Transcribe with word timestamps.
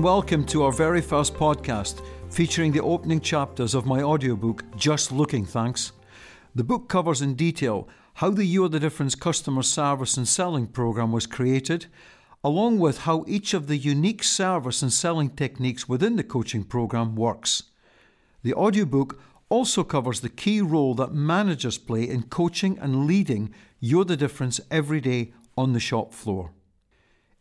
and 0.00 0.04
welcome 0.06 0.46
to 0.46 0.62
our 0.62 0.72
very 0.72 1.02
first 1.02 1.34
podcast 1.34 2.00
featuring 2.30 2.72
the 2.72 2.80
opening 2.80 3.20
chapters 3.20 3.74
of 3.74 3.84
my 3.84 4.00
audiobook, 4.00 4.64
Just 4.74 5.12
Looking 5.12 5.44
Thanks. 5.44 5.92
The 6.54 6.64
book 6.64 6.88
covers 6.88 7.20
in 7.20 7.34
detail 7.34 7.86
how 8.14 8.30
the 8.30 8.46
You 8.46 8.64
Are 8.64 8.70
the 8.70 8.80
Difference 8.80 9.14
customer 9.14 9.60
service 9.60 10.16
and 10.16 10.26
selling 10.26 10.68
program 10.68 11.12
was 11.12 11.26
created, 11.26 11.84
along 12.42 12.78
with 12.78 13.00
how 13.00 13.26
each 13.28 13.52
of 13.52 13.66
the 13.66 13.76
unique 13.76 14.24
service 14.24 14.80
and 14.80 14.90
selling 14.90 15.28
techniques 15.28 15.86
within 15.86 16.16
the 16.16 16.24
coaching 16.24 16.64
program 16.64 17.14
works. 17.14 17.64
The 18.42 18.54
audiobook 18.54 19.20
also 19.50 19.84
covers 19.84 20.20
the 20.20 20.30
key 20.30 20.62
role 20.62 20.94
that 20.94 21.12
managers 21.12 21.76
play 21.76 22.08
in 22.08 22.22
coaching 22.22 22.78
and 22.78 23.04
leading 23.04 23.52
You're 23.80 24.06
the 24.06 24.16
Difference 24.16 24.62
every 24.70 25.02
day 25.02 25.34
on 25.58 25.74
the 25.74 25.80
shop 25.80 26.14
floor. 26.14 26.52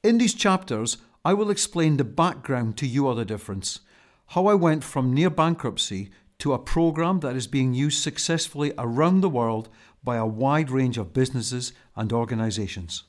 In 0.04 0.18
these 0.18 0.34
chapters, 0.34 0.98
I 1.30 1.34
will 1.34 1.52
explain 1.52 1.98
the 1.98 2.04
background 2.04 2.76
to 2.78 2.88
You 2.88 3.14
the 3.14 3.24
Difference, 3.24 3.82
how 4.30 4.48
I 4.48 4.56
went 4.56 4.84
from 4.84 5.14
near 5.14 5.30
bankruptcy 5.30 6.10
to 6.40 6.54
a 6.54 6.58
program 6.58 7.20
that 7.20 7.36
is 7.36 7.46
being 7.46 7.76
used 7.76 8.02
successfully 8.02 8.74
around 8.80 9.22
the 9.22 9.30
world 9.30 9.70
by 10.04 10.16
a 10.16 10.26
wide 10.26 10.72
range 10.72 10.98
of 10.98 11.14
businesses 11.14 11.72
and 11.96 12.12
organizations. 12.12 13.04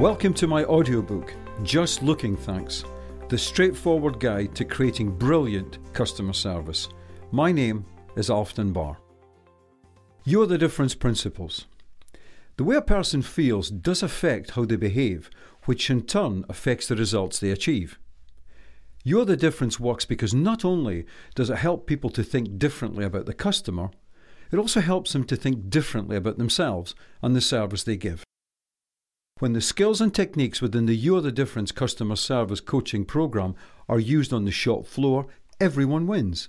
Welcome 0.00 0.32
to 0.32 0.46
my 0.46 0.64
audiobook, 0.64 1.34
Just 1.62 2.02
Looking 2.02 2.38
Thanks, 2.38 2.82
the 3.28 3.36
straightforward 3.36 4.20
guide 4.20 4.54
to 4.54 4.64
creating 4.64 5.18
brilliant 5.18 5.76
customer 5.92 6.32
service. 6.32 6.88
My 7.30 7.52
name 7.52 7.84
is 8.16 8.30
Alf 8.30 8.54
Dunbar. 8.54 8.96
You 10.24 10.40
are 10.40 10.46
the 10.46 10.56
difference 10.56 10.94
principles. 10.94 11.66
The 12.62 12.68
way 12.68 12.76
a 12.76 12.80
person 12.80 13.22
feels 13.22 13.70
does 13.70 14.04
affect 14.04 14.52
how 14.52 14.64
they 14.64 14.76
behave, 14.76 15.30
which 15.64 15.90
in 15.90 16.02
turn 16.02 16.44
affects 16.48 16.86
the 16.86 16.94
results 16.94 17.40
they 17.40 17.50
achieve. 17.50 17.98
You're 19.02 19.24
the 19.24 19.36
difference 19.36 19.80
works 19.80 20.04
because 20.04 20.32
not 20.32 20.64
only 20.64 21.04
does 21.34 21.50
it 21.50 21.56
help 21.56 21.88
people 21.88 22.08
to 22.10 22.22
think 22.22 22.60
differently 22.60 23.04
about 23.04 23.26
the 23.26 23.34
customer, 23.34 23.90
it 24.52 24.60
also 24.60 24.80
helps 24.80 25.12
them 25.12 25.24
to 25.24 25.34
think 25.34 25.70
differently 25.70 26.14
about 26.14 26.38
themselves 26.38 26.94
and 27.20 27.34
the 27.34 27.40
service 27.40 27.82
they 27.82 27.96
give. 27.96 28.22
When 29.40 29.54
the 29.54 29.60
skills 29.60 30.00
and 30.00 30.14
techniques 30.14 30.62
within 30.62 30.86
the 30.86 30.94
You're 30.94 31.20
the 31.20 31.32
Difference 31.32 31.72
customer 31.72 32.14
service 32.14 32.60
coaching 32.60 33.04
program 33.04 33.56
are 33.88 33.98
used 33.98 34.32
on 34.32 34.44
the 34.44 34.52
shop 34.52 34.86
floor, 34.86 35.26
everyone 35.60 36.06
wins. 36.06 36.48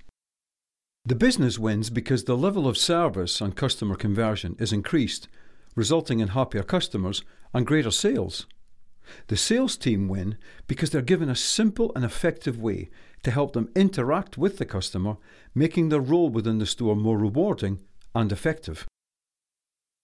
The 1.04 1.16
business 1.16 1.58
wins 1.58 1.90
because 1.90 2.22
the 2.22 2.36
level 2.36 2.68
of 2.68 2.78
service 2.78 3.40
and 3.40 3.56
customer 3.56 3.96
conversion 3.96 4.54
is 4.60 4.72
increased, 4.72 5.26
resulting 5.74 6.20
in 6.20 6.28
happier 6.28 6.62
customers 6.62 7.22
and 7.52 7.66
greater 7.66 7.90
sales. 7.90 8.46
The 9.26 9.36
sales 9.36 9.76
team 9.76 10.08
win 10.08 10.38
because 10.66 10.90
they're 10.90 11.02
given 11.02 11.28
a 11.28 11.36
simple 11.36 11.92
and 11.94 12.04
effective 12.04 12.58
way 12.58 12.88
to 13.22 13.30
help 13.30 13.52
them 13.52 13.70
interact 13.74 14.38
with 14.38 14.58
the 14.58 14.64
customer, 14.64 15.16
making 15.54 15.88
their 15.88 16.00
role 16.00 16.30
within 16.30 16.58
the 16.58 16.66
store 16.66 16.96
more 16.96 17.18
rewarding 17.18 17.80
and 18.14 18.32
effective. 18.32 18.86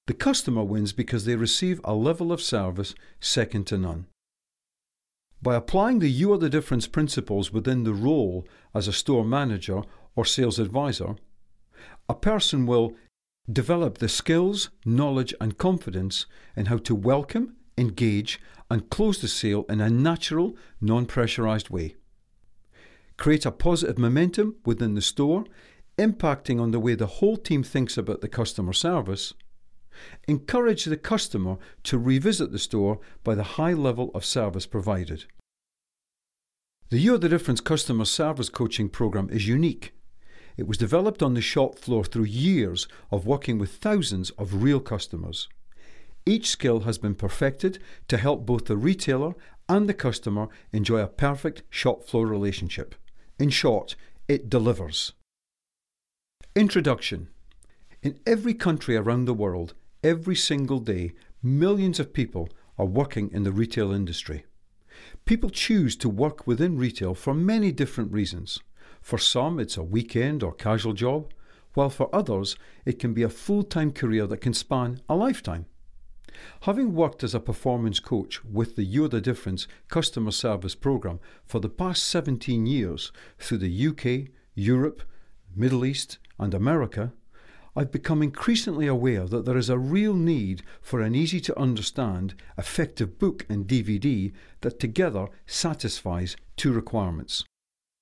The 0.06 0.14
customer 0.14 0.64
wins 0.64 0.92
because 0.92 1.24
they 1.24 1.36
receive 1.36 1.80
a 1.84 1.94
level 1.94 2.32
of 2.32 2.42
service 2.42 2.94
second 3.20 3.66
to 3.68 3.78
none. 3.78 4.06
By 5.42 5.54
applying 5.54 6.00
the 6.00 6.10
You 6.10 6.32
Are 6.32 6.38
the 6.38 6.50
Difference 6.50 6.86
principles 6.86 7.52
within 7.52 7.84
the 7.84 7.94
role 7.94 8.46
as 8.74 8.88
a 8.88 8.92
store 8.92 9.24
manager 9.24 9.82
or 10.14 10.24
sales 10.24 10.58
advisor, 10.58 11.16
a 12.08 12.14
person 12.14 12.66
will 12.66 12.94
develop 13.50 13.98
the 13.98 14.08
skills, 14.08 14.70
knowledge, 14.84 15.34
and 15.40 15.58
confidence 15.58 16.26
in 16.56 16.66
how 16.66 16.78
to 16.78 16.94
welcome, 16.94 17.56
engage, 17.76 18.40
and 18.70 18.90
close 18.90 19.20
the 19.20 19.28
sale 19.28 19.64
in 19.68 19.80
a 19.80 19.90
natural, 19.90 20.56
non 20.80 21.06
pressurized 21.06 21.70
way. 21.70 21.96
Create 23.16 23.46
a 23.46 23.50
positive 23.50 23.98
momentum 23.98 24.56
within 24.64 24.94
the 24.94 25.02
store, 25.02 25.44
impacting 25.98 26.60
on 26.60 26.70
the 26.70 26.80
way 26.80 26.94
the 26.94 27.06
whole 27.06 27.36
team 27.36 27.62
thinks 27.62 27.98
about 27.98 28.20
the 28.20 28.28
customer 28.28 28.72
service 28.72 29.34
Encourage 30.28 30.84
the 30.84 30.96
customer 30.96 31.58
to 31.84 31.98
revisit 31.98 32.52
the 32.52 32.58
store 32.58 33.00
by 33.24 33.34
the 33.34 33.42
high 33.42 33.72
level 33.72 34.10
of 34.14 34.24
service 34.24 34.66
provided. 34.66 35.24
The 36.90 36.98
You're 36.98 37.18
the 37.18 37.28
Difference 37.28 37.60
customer 37.60 38.04
service 38.04 38.48
coaching 38.48 38.88
program 38.88 39.28
is 39.30 39.46
unique. 39.46 39.92
It 40.60 40.68
was 40.68 40.76
developed 40.76 41.22
on 41.22 41.32
the 41.32 41.40
shop 41.40 41.78
floor 41.78 42.04
through 42.04 42.24
years 42.24 42.86
of 43.10 43.26
working 43.26 43.58
with 43.58 43.72
thousands 43.72 44.28
of 44.32 44.62
real 44.62 44.78
customers. 44.78 45.48
Each 46.26 46.48
skill 46.50 46.80
has 46.80 46.98
been 46.98 47.14
perfected 47.14 47.78
to 48.08 48.18
help 48.18 48.44
both 48.44 48.66
the 48.66 48.76
retailer 48.76 49.32
and 49.70 49.88
the 49.88 49.94
customer 49.94 50.48
enjoy 50.70 51.00
a 51.00 51.06
perfect 51.06 51.62
shop 51.70 52.04
floor 52.04 52.26
relationship. 52.26 52.94
In 53.38 53.48
short, 53.48 53.96
it 54.28 54.50
delivers. 54.50 55.14
Introduction 56.54 57.28
In 58.02 58.20
every 58.26 58.52
country 58.52 58.96
around 58.96 59.24
the 59.24 59.32
world, 59.32 59.72
Every 60.02 60.36
single 60.36 60.80
day, 60.80 61.12
millions 61.42 62.00
of 62.00 62.14
people 62.14 62.48
are 62.78 62.86
working 62.86 63.30
in 63.32 63.44
the 63.44 63.52
retail 63.52 63.92
industry. 63.92 64.44
People 65.26 65.50
choose 65.50 65.96
to 65.96 66.08
work 66.08 66.46
within 66.46 66.78
retail 66.78 67.14
for 67.14 67.34
many 67.34 67.70
different 67.70 68.12
reasons. 68.12 68.60
For 69.00 69.18
some, 69.18 69.58
it's 69.58 69.76
a 69.76 69.82
weekend 69.82 70.42
or 70.42 70.52
casual 70.52 70.92
job, 70.92 71.32
while 71.74 71.90
for 71.90 72.14
others, 72.14 72.56
it 72.84 72.98
can 72.98 73.14
be 73.14 73.22
a 73.22 73.28
full 73.28 73.62
time 73.62 73.92
career 73.92 74.26
that 74.26 74.40
can 74.40 74.54
span 74.54 75.00
a 75.08 75.16
lifetime. 75.16 75.66
Having 76.62 76.94
worked 76.94 77.24
as 77.24 77.34
a 77.34 77.40
performance 77.40 78.00
coach 78.00 78.44
with 78.44 78.76
the 78.76 78.84
You're 78.84 79.08
the 79.08 79.20
Difference 79.20 79.66
customer 79.88 80.30
service 80.30 80.74
program 80.74 81.20
for 81.44 81.60
the 81.60 81.68
past 81.68 82.04
17 82.04 82.66
years 82.66 83.12
through 83.38 83.58
the 83.58 83.88
UK, 83.88 84.30
Europe, 84.54 85.02
Middle 85.54 85.84
East, 85.84 86.18
and 86.38 86.54
America, 86.54 87.12
I've 87.76 87.92
become 87.92 88.22
increasingly 88.22 88.86
aware 88.86 89.26
that 89.26 89.44
there 89.44 89.56
is 89.56 89.70
a 89.70 89.78
real 89.78 90.14
need 90.14 90.62
for 90.80 91.00
an 91.00 91.14
easy 91.14 91.40
to 91.40 91.58
understand, 91.58 92.34
effective 92.58 93.18
book 93.18 93.46
and 93.48 93.66
DVD 93.66 94.32
that 94.62 94.80
together 94.80 95.28
satisfies 95.46 96.36
two 96.56 96.72
requirements. 96.72 97.44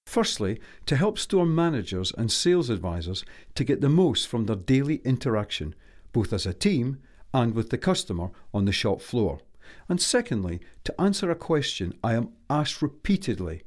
Firstly, 0.09 0.59
to 0.87 0.97
help 0.97 1.19
store 1.19 1.45
managers 1.45 2.15
and 2.17 2.33
sales 2.33 2.71
advisors 2.71 3.27
to 3.55 3.63
get 3.63 3.83
the 3.83 3.91
most 3.91 4.27
from 4.27 4.47
their 4.47 4.57
daily 4.57 5.03
interaction, 5.05 5.75
both 6.15 6.33
as 6.33 6.47
a 6.47 6.55
team 6.55 6.97
and 7.35 7.55
with 7.55 7.69
the 7.69 7.77
customer 7.77 8.31
on 8.55 8.65
the 8.65 8.73
shop 8.73 9.03
floor. 9.03 9.41
And 9.87 10.01
secondly, 10.01 10.61
to 10.85 10.99
answer 10.99 11.31
a 11.31 11.35
question 11.35 11.93
I 12.03 12.15
am 12.15 12.31
asked 12.49 12.81
repeatedly. 12.81 13.65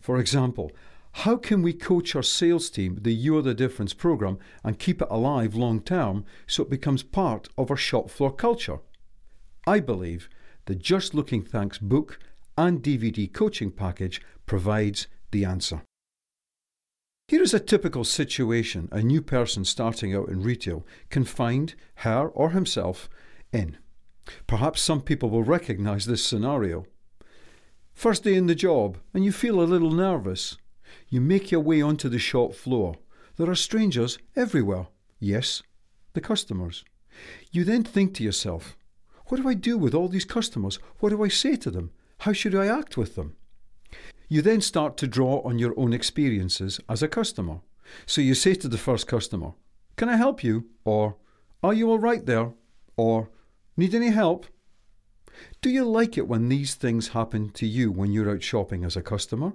For 0.00 0.18
example, 0.18 0.72
how 1.12 1.36
can 1.36 1.60
we 1.60 1.74
coach 1.74 2.16
our 2.16 2.22
sales 2.22 2.70
team 2.70 2.96
the 3.02 3.12
You're 3.12 3.42
the 3.42 3.52
Difference 3.52 3.92
program 3.92 4.38
and 4.64 4.78
keep 4.78 5.02
it 5.02 5.08
alive 5.10 5.54
long 5.54 5.82
term 5.82 6.24
so 6.46 6.62
it 6.62 6.70
becomes 6.70 7.02
part 7.02 7.50
of 7.58 7.70
our 7.70 7.76
shop 7.76 8.08
floor 8.08 8.32
culture? 8.32 8.78
I 9.66 9.80
believe 9.80 10.30
the 10.64 10.74
Just 10.74 11.12
Looking 11.12 11.42
Thanks 11.42 11.76
book 11.76 12.18
and 12.56 12.82
DVD 12.82 13.30
coaching 13.30 13.70
package 13.70 14.22
provides 14.46 15.06
the 15.32 15.44
answer. 15.44 15.82
Here 17.28 17.42
is 17.42 17.54
a 17.54 17.60
typical 17.60 18.04
situation 18.04 18.88
a 18.92 19.02
new 19.02 19.22
person 19.22 19.64
starting 19.64 20.14
out 20.14 20.28
in 20.28 20.42
retail 20.42 20.86
can 21.10 21.24
find 21.24 21.74
her 21.96 22.28
or 22.28 22.50
himself 22.50 23.08
in. 23.52 23.78
Perhaps 24.46 24.80
some 24.82 25.00
people 25.00 25.30
will 25.30 25.42
recognize 25.42 26.06
this 26.06 26.24
scenario. 26.24 26.86
First 27.94 28.24
day 28.24 28.34
in 28.34 28.46
the 28.46 28.54
job, 28.54 28.98
and 29.12 29.24
you 29.24 29.32
feel 29.32 29.60
a 29.60 29.64
little 29.64 29.90
nervous. 29.90 30.56
You 31.08 31.20
make 31.20 31.50
your 31.50 31.60
way 31.60 31.82
onto 31.82 32.08
the 32.08 32.18
shop 32.18 32.54
floor. 32.54 32.96
There 33.36 33.50
are 33.50 33.54
strangers 33.54 34.18
everywhere. 34.36 34.88
Yes, 35.18 35.62
the 36.12 36.20
customers. 36.20 36.84
You 37.50 37.64
then 37.64 37.84
think 37.84 38.14
to 38.14 38.24
yourself, 38.24 38.76
what 39.26 39.40
do 39.40 39.48
I 39.48 39.54
do 39.54 39.78
with 39.78 39.94
all 39.94 40.08
these 40.08 40.24
customers? 40.24 40.78
What 40.98 41.10
do 41.10 41.22
I 41.24 41.28
say 41.28 41.56
to 41.56 41.70
them? 41.70 41.90
How 42.20 42.32
should 42.32 42.54
I 42.54 42.66
act 42.66 42.96
with 42.96 43.14
them? 43.14 43.36
You 44.32 44.40
then 44.40 44.62
start 44.62 44.96
to 44.96 45.06
draw 45.06 45.42
on 45.42 45.58
your 45.58 45.74
own 45.78 45.92
experiences 45.92 46.80
as 46.88 47.02
a 47.02 47.06
customer. 47.06 47.60
So 48.06 48.22
you 48.22 48.34
say 48.34 48.54
to 48.54 48.66
the 48.66 48.78
first 48.78 49.06
customer, 49.06 49.52
Can 49.96 50.08
I 50.08 50.16
help 50.16 50.42
you? 50.42 50.70
Or 50.86 51.16
Are 51.62 51.74
you 51.74 51.90
all 51.90 51.98
right 51.98 52.24
there? 52.24 52.54
Or 52.96 53.28
Need 53.76 53.94
any 53.94 54.08
help? 54.08 54.46
Do 55.60 55.68
you 55.68 55.84
like 55.84 56.16
it 56.16 56.28
when 56.28 56.48
these 56.48 56.74
things 56.74 57.08
happen 57.08 57.50
to 57.50 57.66
you 57.66 57.92
when 57.92 58.10
you're 58.10 58.30
out 58.30 58.42
shopping 58.42 58.86
as 58.86 58.96
a 58.96 59.02
customer? 59.02 59.52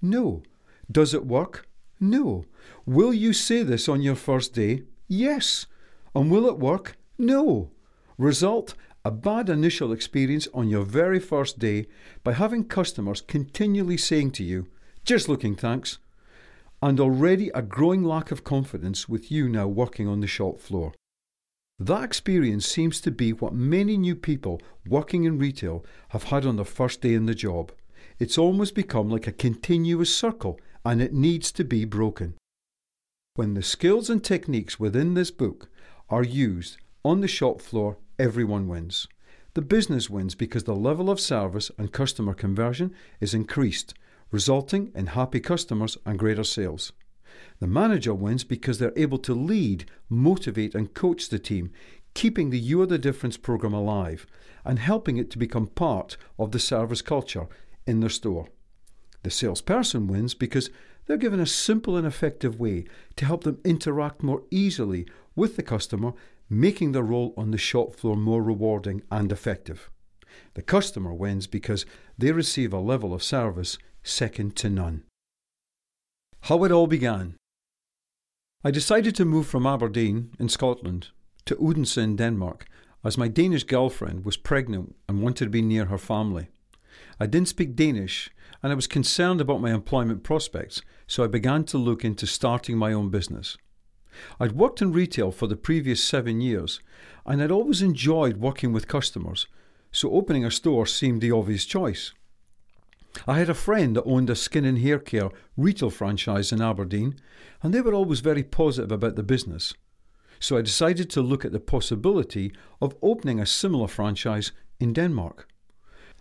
No. 0.00 0.42
Does 0.90 1.12
it 1.12 1.26
work? 1.26 1.68
No. 2.00 2.46
Will 2.86 3.12
you 3.12 3.34
say 3.34 3.62
this 3.62 3.90
on 3.90 4.00
your 4.00 4.16
first 4.16 4.54
day? 4.54 4.84
Yes. 5.06 5.66
And 6.14 6.30
will 6.30 6.48
it 6.48 6.58
work? 6.58 6.96
No. 7.18 7.72
Result 8.16 8.74
a 9.04 9.10
bad 9.10 9.50
initial 9.50 9.92
experience 9.92 10.48
on 10.54 10.68
your 10.68 10.82
very 10.82 11.20
first 11.20 11.58
day 11.58 11.86
by 12.22 12.32
having 12.32 12.64
customers 12.64 13.20
continually 13.20 13.98
saying 13.98 14.30
to 14.30 14.42
you, 14.42 14.66
just 15.04 15.28
looking 15.28 15.54
thanks, 15.54 15.98
and 16.82 16.98
already 16.98 17.50
a 17.50 17.60
growing 17.60 18.02
lack 18.02 18.30
of 18.30 18.44
confidence 18.44 19.06
with 19.06 19.30
you 19.30 19.46
now 19.48 19.66
working 19.66 20.08
on 20.08 20.20
the 20.20 20.26
shop 20.26 20.58
floor. 20.58 20.94
That 21.78 22.04
experience 22.04 22.66
seems 22.66 23.00
to 23.02 23.10
be 23.10 23.32
what 23.32 23.52
many 23.52 23.98
new 23.98 24.14
people 24.14 24.62
working 24.86 25.24
in 25.24 25.38
retail 25.38 25.84
have 26.10 26.24
had 26.24 26.46
on 26.46 26.56
their 26.56 26.64
first 26.64 27.02
day 27.02 27.12
in 27.14 27.26
the 27.26 27.34
job. 27.34 27.72
It's 28.18 28.38
almost 28.38 28.74
become 28.74 29.10
like 29.10 29.26
a 29.26 29.32
continuous 29.32 30.14
circle 30.14 30.58
and 30.84 31.02
it 31.02 31.12
needs 31.12 31.52
to 31.52 31.64
be 31.64 31.84
broken. 31.84 32.34
When 33.34 33.54
the 33.54 33.62
skills 33.62 34.08
and 34.08 34.22
techniques 34.22 34.78
within 34.78 35.14
this 35.14 35.30
book 35.30 35.68
are 36.08 36.22
used 36.22 36.78
on 37.04 37.20
the 37.20 37.28
shop 37.28 37.60
floor, 37.60 37.98
everyone 38.18 38.68
wins. 38.68 39.08
The 39.54 39.62
business 39.62 40.10
wins 40.10 40.34
because 40.34 40.64
the 40.64 40.74
level 40.74 41.10
of 41.10 41.20
service 41.20 41.70
and 41.78 41.92
customer 41.92 42.34
conversion 42.34 42.92
is 43.20 43.34
increased, 43.34 43.94
resulting 44.30 44.90
in 44.94 45.08
happy 45.08 45.40
customers 45.40 45.96
and 46.04 46.18
greater 46.18 46.44
sales. 46.44 46.92
The 47.60 47.66
manager 47.66 48.14
wins 48.14 48.44
because 48.44 48.78
they're 48.78 48.92
able 48.96 49.18
to 49.18 49.34
lead, 49.34 49.84
motivate, 50.08 50.74
and 50.74 50.92
coach 50.92 51.28
the 51.28 51.38
team, 51.38 51.70
keeping 52.14 52.50
the 52.50 52.58
You 52.58 52.82
Are 52.82 52.86
the 52.86 52.98
Difference 52.98 53.36
program 53.36 53.72
alive 53.72 54.26
and 54.64 54.78
helping 54.78 55.16
it 55.18 55.30
to 55.30 55.38
become 55.38 55.66
part 55.66 56.16
of 56.38 56.52
the 56.52 56.58
service 56.58 57.02
culture 57.02 57.46
in 57.86 58.00
their 58.00 58.10
store. 58.10 58.48
The 59.22 59.30
salesperson 59.30 60.06
wins 60.06 60.34
because 60.34 60.70
they're 61.06 61.16
given 61.16 61.40
a 61.40 61.46
simple 61.46 61.96
and 61.96 62.06
effective 62.06 62.58
way 62.58 62.86
to 63.16 63.24
help 63.24 63.44
them 63.44 63.60
interact 63.64 64.22
more 64.22 64.42
easily 64.50 65.06
with 65.36 65.56
the 65.56 65.62
customer, 65.62 66.12
making 66.48 66.92
their 66.92 67.02
role 67.02 67.34
on 67.36 67.50
the 67.50 67.58
shop 67.58 67.94
floor 67.94 68.16
more 68.16 68.42
rewarding 68.42 69.02
and 69.10 69.32
effective. 69.32 69.90
The 70.54 70.62
customer 70.62 71.12
wins 71.12 71.46
because 71.46 71.86
they 72.18 72.32
receive 72.32 72.72
a 72.72 72.78
level 72.78 73.14
of 73.14 73.22
service 73.22 73.78
second 74.02 74.56
to 74.56 74.70
none. 74.70 75.04
How 76.42 76.62
it 76.64 76.72
all 76.72 76.86
began. 76.86 77.36
I 78.62 78.70
decided 78.70 79.14
to 79.16 79.24
move 79.24 79.46
from 79.46 79.66
Aberdeen 79.66 80.30
in 80.38 80.48
Scotland 80.48 81.08
to 81.46 81.56
Odense 81.56 81.96
in 81.96 82.16
Denmark 82.16 82.66
as 83.04 83.18
my 83.18 83.28
Danish 83.28 83.64
girlfriend 83.64 84.24
was 84.24 84.36
pregnant 84.36 84.94
and 85.08 85.22
wanted 85.22 85.44
to 85.44 85.50
be 85.50 85.62
near 85.62 85.86
her 85.86 85.98
family. 85.98 86.48
I 87.20 87.26
didn't 87.26 87.48
speak 87.48 87.76
Danish 87.76 88.30
and 88.62 88.72
I 88.72 88.74
was 88.74 88.86
concerned 88.86 89.40
about 89.40 89.60
my 89.60 89.72
employment 89.72 90.22
prospects, 90.22 90.80
so 91.06 91.22
I 91.22 91.26
began 91.26 91.64
to 91.64 91.78
look 91.78 92.04
into 92.04 92.26
starting 92.26 92.78
my 92.78 92.92
own 92.92 93.10
business. 93.10 93.58
I'd 94.38 94.52
worked 94.52 94.82
in 94.82 94.92
retail 94.92 95.30
for 95.30 95.46
the 95.46 95.56
previous 95.56 96.02
seven 96.02 96.40
years 96.40 96.80
and 97.26 97.42
I'd 97.42 97.50
always 97.50 97.82
enjoyed 97.82 98.36
working 98.36 98.72
with 98.72 98.88
customers, 98.88 99.46
so 99.90 100.10
opening 100.10 100.44
a 100.44 100.50
store 100.50 100.86
seemed 100.86 101.20
the 101.20 101.32
obvious 101.32 101.64
choice. 101.64 102.12
I 103.26 103.38
had 103.38 103.48
a 103.48 103.54
friend 103.54 103.96
that 103.96 104.04
owned 104.04 104.28
a 104.28 104.34
skin 104.34 104.64
and 104.64 104.78
hair 104.78 104.98
care 104.98 105.30
retail 105.56 105.90
franchise 105.90 106.52
in 106.52 106.60
Aberdeen, 106.60 107.16
and 107.62 107.72
they 107.72 107.80
were 107.80 107.94
always 107.94 108.20
very 108.20 108.42
positive 108.42 108.90
about 108.90 109.16
the 109.16 109.22
business. 109.22 109.72
So 110.40 110.58
I 110.58 110.62
decided 110.62 111.08
to 111.10 111.22
look 111.22 111.44
at 111.44 111.52
the 111.52 111.60
possibility 111.60 112.52
of 112.82 112.96
opening 113.00 113.40
a 113.40 113.46
similar 113.46 113.86
franchise 113.86 114.52
in 114.80 114.92
Denmark. 114.92 115.48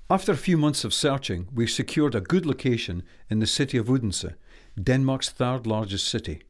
After 0.10 0.32
a 0.32 0.38
few 0.38 0.58
months 0.58 0.84
of 0.84 0.94
searching, 0.94 1.48
we 1.54 1.66
secured 1.66 2.14
a 2.14 2.22
good 2.22 2.46
location 2.46 3.04
in 3.30 3.40
the 3.40 3.48
city 3.48 3.78
of 3.78 3.90
Odense, 3.90 4.36
Denmark's 4.82 5.30
third 5.30 5.66
largest 5.66 6.08
city. 6.08 6.44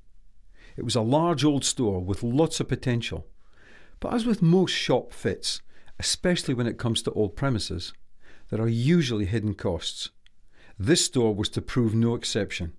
It 0.76 0.84
was 0.84 0.96
a 0.96 1.02
large 1.02 1.44
old 1.44 1.64
store 1.64 2.00
with 2.00 2.24
lots 2.24 2.60
of 2.60 2.68
potential. 2.68 3.28
But 4.00 4.14
as 4.14 4.26
with 4.26 4.42
most 4.42 4.72
shop 4.72 5.14
fits, 5.14 5.62
especially 6.00 6.54
when 6.54 6.68
it 6.68 6.78
comes 6.78 7.02
to 7.04 7.12
old 7.12 7.36
premises, 7.36 7.94
there 8.50 8.62
are 8.62 8.68
usually 8.68 9.26
hidden 9.26 9.54
costs. 9.54 10.10
This 10.78 11.06
store 11.06 11.34
was 11.34 11.50
to 11.50 11.62
prove 11.62 11.94
no 11.94 12.16
exception. 12.16 12.74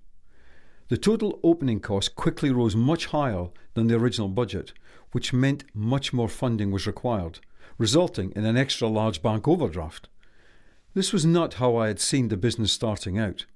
The 0.89 0.99
total 0.99 1.41
opening 1.43 1.81
cost 1.81 2.15
quickly 2.15 2.51
rose 2.51 2.77
much 2.77 3.07
higher 3.07 3.49
than 3.75 3.87
the 3.87 3.97
original 3.97 4.29
budget, 4.29 4.73
which 5.13 5.33
meant 5.33 5.65
much 5.73 6.13
more 6.13 6.29
funding 6.29 6.71
was 6.71 6.87
required, 6.87 7.39
resulting 7.79 8.33
in 8.33 8.45
an 8.45 8.57
extra 8.57 8.89
large 8.89 9.23
bank 9.23 9.49
overdraft. 9.49 10.09
This 10.93 11.13
was 11.13 11.25
not 11.25 11.55
how 11.55 11.77
I 11.77 11.87
had 11.89 12.01
seen 12.01 12.29
the 12.29 12.37
business 12.37 12.73
starting 12.73 13.19
out. 13.19 13.47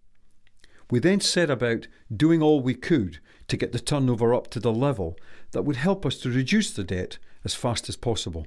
We 0.90 0.98
then 0.98 1.20
set 1.20 1.50
about 1.50 1.86
doing 2.14 2.42
all 2.42 2.60
we 2.60 2.74
could 2.74 3.18
to 3.48 3.56
get 3.56 3.72
the 3.72 3.78
turnover 3.78 4.34
up 4.34 4.48
to 4.48 4.60
the 4.60 4.72
level 4.72 5.18
that 5.52 5.62
would 5.62 5.76
help 5.76 6.06
us 6.06 6.18
to 6.18 6.30
reduce 6.30 6.70
the 6.70 6.84
debt 6.84 7.18
as 7.44 7.54
fast 7.54 7.88
as 7.88 7.96
possible. 7.96 8.46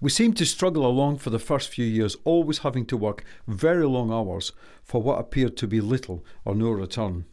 We 0.00 0.10
seemed 0.10 0.36
to 0.38 0.46
struggle 0.46 0.86
along 0.86 1.18
for 1.18 1.30
the 1.30 1.38
first 1.38 1.68
few 1.68 1.84
years, 1.84 2.16
always 2.24 2.58
having 2.58 2.84
to 2.86 2.96
work 2.96 3.24
very 3.46 3.86
long 3.86 4.12
hours 4.12 4.52
for 4.82 5.00
what 5.00 5.18
appeared 5.18 5.56
to 5.58 5.66
be 5.66 5.80
little 5.80 6.24
or 6.44 6.54
no 6.54 6.70
return. 6.70 7.24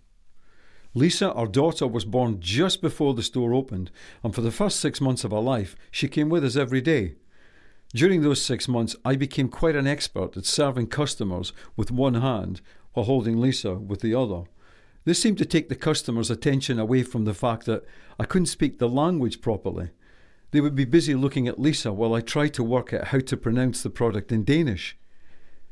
Lisa, 0.93 1.31
our 1.33 1.47
daughter, 1.47 1.87
was 1.87 2.05
born 2.05 2.39
just 2.39 2.81
before 2.81 3.13
the 3.13 3.23
store 3.23 3.53
opened, 3.53 3.91
and 4.23 4.35
for 4.35 4.41
the 4.41 4.51
first 4.51 4.79
six 4.79 4.99
months 4.99 5.23
of 5.23 5.31
her 5.31 5.39
life, 5.39 5.75
she 5.89 6.07
came 6.07 6.29
with 6.29 6.43
us 6.43 6.55
every 6.55 6.81
day. 6.81 7.15
During 7.93 8.21
those 8.21 8.41
six 8.41 8.67
months, 8.67 8.95
I 9.03 9.15
became 9.15 9.49
quite 9.49 9.75
an 9.75 9.87
expert 9.87 10.37
at 10.37 10.45
serving 10.45 10.87
customers 10.87 11.53
with 11.75 11.91
one 11.91 12.15
hand 12.15 12.61
while 12.93 13.05
holding 13.05 13.39
Lisa 13.39 13.75
with 13.75 14.01
the 14.01 14.15
other. 14.15 14.43
This 15.03 15.21
seemed 15.21 15.37
to 15.39 15.45
take 15.45 15.69
the 15.69 15.75
customer's 15.75 16.29
attention 16.29 16.79
away 16.79 17.03
from 17.03 17.25
the 17.25 17.33
fact 17.33 17.65
that 17.65 17.83
I 18.19 18.25
couldn't 18.25 18.47
speak 18.47 18.77
the 18.77 18.89
language 18.89 19.41
properly. 19.41 19.89
They 20.51 20.61
would 20.61 20.75
be 20.75 20.85
busy 20.85 21.15
looking 21.15 21.47
at 21.47 21.59
Lisa 21.59 21.91
while 21.91 22.13
I 22.13 22.21
tried 22.21 22.53
to 22.55 22.63
work 22.63 22.93
out 22.93 23.07
how 23.07 23.19
to 23.19 23.37
pronounce 23.37 23.81
the 23.81 23.89
product 23.89 24.31
in 24.31 24.43
Danish. 24.43 24.97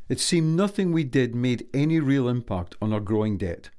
It 0.08 0.20
seemed 0.20 0.58
nothing 0.58 0.92
we 0.92 1.04
did 1.04 1.36
made 1.36 1.68
any 1.74 2.00
real 2.00 2.28
impact 2.28 2.76
on 2.82 2.92
our 2.92 3.00
growing 3.00 3.38
debt. 3.38 3.70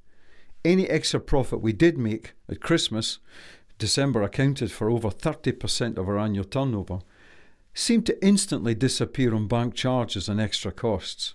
Any 0.63 0.87
extra 0.87 1.19
profit 1.19 1.59
we 1.59 1.73
did 1.73 1.97
make 1.97 2.33
at 2.47 2.61
Christmas, 2.61 3.19
December 3.77 4.21
accounted 4.21 4.71
for 4.71 4.89
over 4.89 5.09
30% 5.09 5.97
of 5.97 6.07
our 6.07 6.19
annual 6.19 6.45
turnover, 6.45 6.99
seemed 7.73 8.05
to 8.05 8.25
instantly 8.25 8.75
disappear 8.75 9.33
on 9.33 9.47
bank 9.47 9.73
charges 9.73 10.29
and 10.29 10.39
extra 10.39 10.71
costs. 10.71 11.33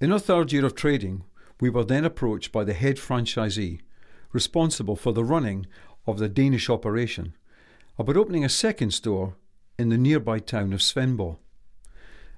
In 0.00 0.12
our 0.12 0.18
third 0.18 0.52
year 0.52 0.64
of 0.64 0.74
trading, 0.74 1.22
we 1.60 1.70
were 1.70 1.84
then 1.84 2.04
approached 2.04 2.50
by 2.50 2.64
the 2.64 2.72
head 2.72 2.96
franchisee, 2.96 3.80
responsible 4.32 4.96
for 4.96 5.12
the 5.12 5.24
running 5.24 5.66
of 6.06 6.18
the 6.18 6.28
Danish 6.28 6.68
operation, 6.68 7.36
about 7.96 8.16
opening 8.16 8.44
a 8.44 8.48
second 8.48 8.90
store 8.90 9.36
in 9.78 9.90
the 9.90 9.98
nearby 9.98 10.40
town 10.40 10.72
of 10.72 10.80
Svendborg. 10.80 11.38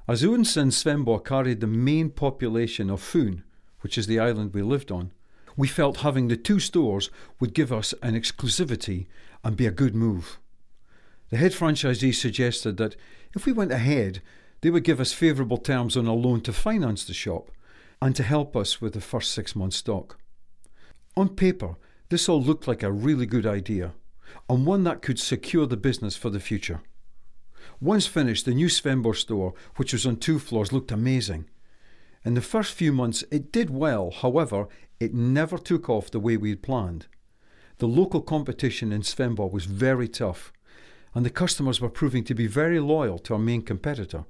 As 0.06 0.22
Odense 0.22 0.56
and 0.56 0.70
Svendborg 0.70 1.24
carried 1.24 1.60
the 1.60 1.66
main 1.66 2.10
population 2.10 2.90
of 2.90 3.00
Fyn, 3.00 3.42
which 3.80 3.96
is 3.96 4.06
the 4.06 4.20
island 4.20 4.52
we 4.52 4.62
lived 4.62 4.92
on, 4.92 5.12
we 5.56 5.66
felt 5.66 5.98
having 5.98 6.28
the 6.28 6.36
two 6.36 6.60
stores 6.60 7.10
would 7.40 7.54
give 7.54 7.72
us 7.72 7.94
an 8.02 8.14
exclusivity 8.14 9.06
and 9.42 9.56
be 9.56 9.66
a 9.66 9.70
good 9.70 9.94
move. 9.94 10.38
The 11.30 11.38
head 11.38 11.52
franchisee 11.52 12.14
suggested 12.14 12.76
that 12.76 12.96
if 13.34 13.46
we 13.46 13.52
went 13.52 13.72
ahead, 13.72 14.20
they 14.66 14.70
would 14.70 14.82
give 14.82 14.98
us 14.98 15.12
favourable 15.12 15.58
terms 15.58 15.96
on 15.96 16.08
a 16.08 16.12
loan 16.12 16.40
to 16.40 16.52
finance 16.52 17.04
the 17.04 17.14
shop 17.14 17.52
and 18.02 18.16
to 18.16 18.24
help 18.24 18.56
us 18.56 18.80
with 18.80 18.94
the 18.94 19.00
first 19.00 19.30
six 19.30 19.54
months' 19.54 19.76
stock. 19.76 20.18
On 21.16 21.28
paper, 21.28 21.76
this 22.08 22.28
all 22.28 22.42
looked 22.42 22.66
like 22.66 22.82
a 22.82 22.90
really 22.90 23.26
good 23.26 23.46
idea 23.46 23.92
and 24.50 24.66
one 24.66 24.82
that 24.82 25.02
could 25.02 25.20
secure 25.20 25.66
the 25.66 25.76
business 25.76 26.16
for 26.16 26.30
the 26.30 26.40
future. 26.40 26.80
Once 27.80 28.08
finished, 28.08 28.44
the 28.44 28.54
new 28.54 28.66
Svendborg 28.66 29.14
store, 29.14 29.54
which 29.76 29.92
was 29.92 30.04
on 30.04 30.16
two 30.16 30.40
floors, 30.40 30.72
looked 30.72 30.90
amazing. 30.90 31.48
In 32.24 32.34
the 32.34 32.40
first 32.40 32.74
few 32.74 32.92
months, 32.92 33.22
it 33.30 33.52
did 33.52 33.70
well, 33.70 34.10
however, 34.10 34.66
it 34.98 35.14
never 35.14 35.58
took 35.58 35.88
off 35.88 36.10
the 36.10 36.18
way 36.18 36.36
we 36.36 36.50
had 36.50 36.62
planned. 36.62 37.06
The 37.78 37.86
local 37.86 38.20
competition 38.20 38.90
in 38.90 39.02
Svendborg 39.02 39.52
was 39.52 39.66
very 39.66 40.08
tough, 40.08 40.52
and 41.16 41.24
the 41.24 41.30
customers 41.30 41.80
were 41.80 41.88
proving 41.88 42.22
to 42.22 42.34
be 42.34 42.46
very 42.46 42.78
loyal 42.78 43.18
to 43.18 43.32
our 43.32 43.40
main 43.40 43.62
competitor, 43.62 44.26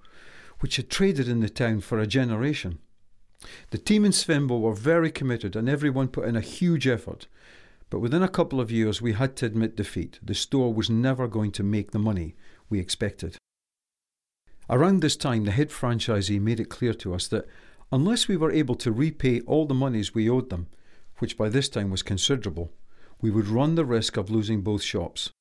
which 0.61 0.76
had 0.76 0.88
traded 0.88 1.28
in 1.28 1.40
the 1.40 1.49
town 1.49 1.81
for 1.81 1.99
a 1.99 2.07
generation. 2.07 2.78
The 3.71 3.78
team 3.78 4.05
in 4.05 4.12
Svendborg 4.12 4.61
were 4.61 4.73
very 4.73 5.11
committed 5.11 5.57
and 5.57 5.69
everyone 5.69 6.07
put 6.07 6.28
in 6.28 6.37
a 6.37 6.40
huge 6.40 6.87
effort, 6.87 7.26
but 7.90 7.99
within 7.99 8.23
a 8.23 8.28
couple 8.28 8.61
of 8.61 8.71
years, 8.71 9.02
we 9.02 9.14
had 9.14 9.35
to 9.37 9.47
admit 9.47 9.75
defeat. 9.75 10.21
The 10.23 10.33
store 10.33 10.73
was 10.73 10.88
never 10.88 11.26
going 11.26 11.50
to 11.52 11.64
make 11.64 11.90
the 11.90 11.99
money 11.99 12.37
we 12.71 12.78
expected. 12.78 13.37
Around 14.71 15.00
this 15.00 15.16
time, 15.16 15.43
the 15.43 15.50
head 15.50 15.71
franchisee 15.71 16.40
made 16.40 16.61
it 16.61 16.69
clear 16.69 16.95
to 16.95 17.14
us 17.14 17.26
that 17.28 17.49
unless 17.90 18.28
we 18.28 18.37
were 18.37 18.52
able 18.52 18.76
to 18.76 18.93
repay 18.93 19.40
all 19.40 19.66
the 19.66 19.75
monies 19.75 20.14
we 20.14 20.31
owed 20.31 20.50
them, 20.50 20.69
which 21.19 21.37
by 21.37 21.49
this 21.49 21.69
time 21.69 21.90
was 21.90 22.05
considerable, 22.05 22.71
we 23.21 23.33
would 23.33 23.49
run 23.49 23.75
the 23.75 23.85
risk 23.85 24.16
of 24.16 24.31
losing 24.31 24.61
both 24.61 24.85
shops. 24.85 25.33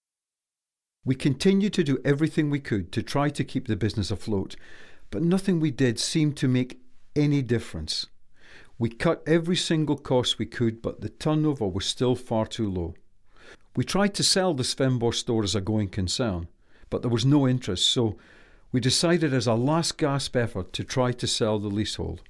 We 1.05 1.13
continued 1.13 1.73
to 1.73 1.83
do 1.83 1.99
everything 2.03 2.49
we 2.49 2.59
could 2.59 2.91
to 2.93 3.03
try 3.03 3.29
to 3.29 3.43
keep 3.43 3.67
the 3.67 3.75
business 3.75 4.09
afloat, 4.09 4.55
but 5.11 5.21
nothing 5.21 5.59
we 5.59 5.69
did 5.69 5.99
seemed 5.99 6.35
to 6.37 6.47
make 6.47 6.81
any 7.15 7.43
difference. 7.43 8.07
We 8.79 8.89
cut 8.89 9.21
every 9.27 9.55
single 9.55 9.97
cost 9.97 10.39
we 10.39 10.47
could, 10.47 10.81
but 10.81 11.01
the 11.01 11.09
turnover 11.09 11.67
was 11.67 11.85
still 11.85 12.15
far 12.15 12.47
too 12.47 12.69
low. 12.69 12.95
We 13.75 13.83
tried 13.83 14.15
to 14.15 14.23
sell 14.23 14.55
the 14.55 14.63
Svendborg 14.63 15.13
store 15.13 15.43
as 15.43 15.53
a 15.53 15.61
going 15.61 15.89
concern, 15.89 16.47
but 16.89 17.03
there 17.03 17.11
was 17.11 17.25
no 17.25 17.47
interest, 17.47 17.87
so 17.87 18.17
we 18.71 18.79
decided 18.79 19.33
as 19.33 19.47
a 19.47 19.53
last 19.53 19.97
gasp 19.97 20.35
effort 20.35 20.73
to 20.73 20.83
try 20.83 21.11
to 21.11 21.27
sell 21.27 21.59
the 21.59 21.67
leasehold. 21.67 22.21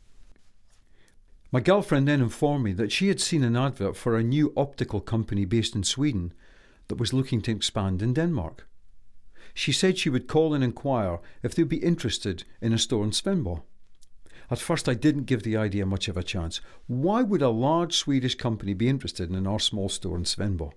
My 1.52 1.62
girlfriend 1.62 2.08
then 2.08 2.22
informed 2.22 2.66
me 2.66 2.74
that 2.74 2.92
she 2.92 3.08
had 3.08 3.22
seen 3.22 3.44
an 3.44 3.56
advert 3.56 3.96
for 3.96 4.18
a 4.18 4.24
new 4.24 4.52
optical 4.58 5.00
company 5.00 5.46
based 5.46 5.76
in 5.76 5.84
Sweden 5.84 6.34
that 6.88 7.00
was 7.00 7.14
looking 7.14 7.42
to 7.42 7.52
expand 7.52 8.02
in 8.02 8.14
Denmark. 8.14 8.68
she 9.58 9.72
said 9.72 9.98
she 9.98 10.10
would 10.10 10.28
call 10.28 10.54
and 10.54 10.64
inquire 10.64 11.20
if 11.42 11.56
they'd 11.56 11.70
be 11.70 11.78
interested 11.78 12.44
in 12.62 12.74
a 12.74 12.78
store 12.78 13.06
in 13.06 13.12
Svendborg. 13.12 13.62
At 14.52 14.60
first, 14.60 14.88
I 14.88 14.94
didn't 14.94 15.24
give 15.24 15.44
the 15.44 15.58
idea 15.58 15.86
much 15.86 16.08
of 16.08 16.18
a 16.18 16.24
chance. 16.24 16.62
Why 16.88 17.24
would 17.24 17.42
a 17.42 17.50
large 17.50 17.96
Swedish 17.96 18.36
company 18.36 18.74
be 18.74 18.90
interested 18.90 19.32
in 19.32 19.48
our 19.48 19.60
small 19.60 19.90
store 19.90 20.18
in 20.18 20.26
Svendborg? 20.26 20.74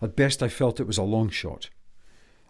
At 0.00 0.16
best, 0.16 0.42
I 0.42 0.48
felt 0.48 0.80
it 0.80 0.86
was 0.86 0.98
a 0.98 1.02
long 1.02 1.28
shot. 1.28 1.68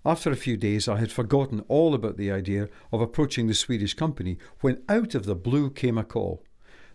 After 0.05 0.31
a 0.31 0.37
few 0.37 0.57
days, 0.57 0.87
I 0.87 0.99
had 0.99 1.11
forgotten 1.11 1.65
all 1.69 1.95
about 1.95 2.17
the 2.17 2.31
idea 2.31 2.69
of 2.93 3.01
approaching 3.01 3.49
the 3.49 3.55
Swedish 3.55 3.95
company 3.95 4.39
when 4.61 4.83
out 4.89 5.17
of 5.17 5.25
the 5.25 5.35
blue 5.35 5.71
came 5.71 5.99
a 5.99 6.05
call. 6.05 6.45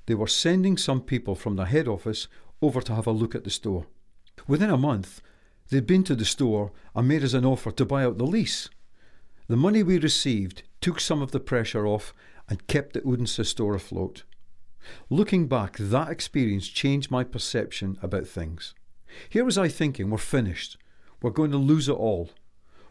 They 0.05 0.15
were 0.15 0.27
sending 0.27 0.77
some 0.77 1.01
people 1.01 1.35
from 1.35 1.55
the 1.55 1.65
head 1.65 1.87
office 1.87 2.27
over 2.61 2.79
to 2.81 2.95
have 2.95 3.07
a 3.07 3.11
look 3.11 3.35
at 3.35 3.43
the 3.43 3.49
store. 3.49 3.87
Within 4.47 4.69
a 4.69 4.77
month, 4.77 5.21
they'd 5.71 5.87
been 5.87 6.03
to 6.03 6.15
the 6.15 6.25
store 6.25 6.71
and 6.93 7.07
made 7.07 7.23
us 7.23 7.33
an 7.33 7.45
offer 7.45 7.71
to 7.71 7.85
buy 7.85 8.03
out 8.03 8.17
the 8.17 8.25
lease. 8.25 8.69
The 9.47 9.57
money 9.57 9.81
we 9.81 9.97
received 9.97 10.63
took 10.79 10.99
some 10.99 11.21
of 11.21 11.31
the 11.31 11.39
pressure 11.39 11.87
off 11.87 12.13
and 12.47 12.67
kept 12.67 12.93
the 12.93 13.01
Odense 13.01 13.47
store 13.47 13.73
afloat. 13.73 14.23
Looking 15.09 15.47
back, 15.47 15.77
that 15.77 16.09
experience 16.09 16.67
changed 16.67 17.09
my 17.09 17.23
perception 17.23 17.97
about 18.01 18.27
things. 18.27 18.73
Here 19.29 19.45
was 19.45 19.57
I 19.57 19.67
thinking, 19.67 20.09
we're 20.09 20.17
finished. 20.17 20.77
We're 21.21 21.31
going 21.31 21.51
to 21.51 21.57
lose 21.57 21.87
it 21.87 21.93
all. 21.93 22.31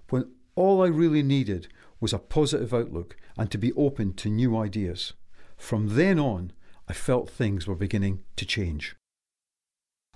When 0.09 0.31
all 0.55 0.83
I 0.83 0.89
really 0.89 1.23
needed 1.23 1.69
was 2.01 2.13
a 2.13 2.19
positive 2.19 2.73
outlook 2.73 3.17
and 3.37 3.51
to 3.51 3.59
be 3.59 3.73
open 3.75 4.15
to 4.15 4.29
new 4.29 4.57
ideas. 4.57 5.13
From 5.57 5.97
then 5.97 6.19
on, 6.19 6.53
I 6.89 6.93
felt 6.93 7.31
things 7.31 7.67
were 7.67 7.75
beginning 7.75 8.21
to 8.37 8.47
change. 8.47 8.97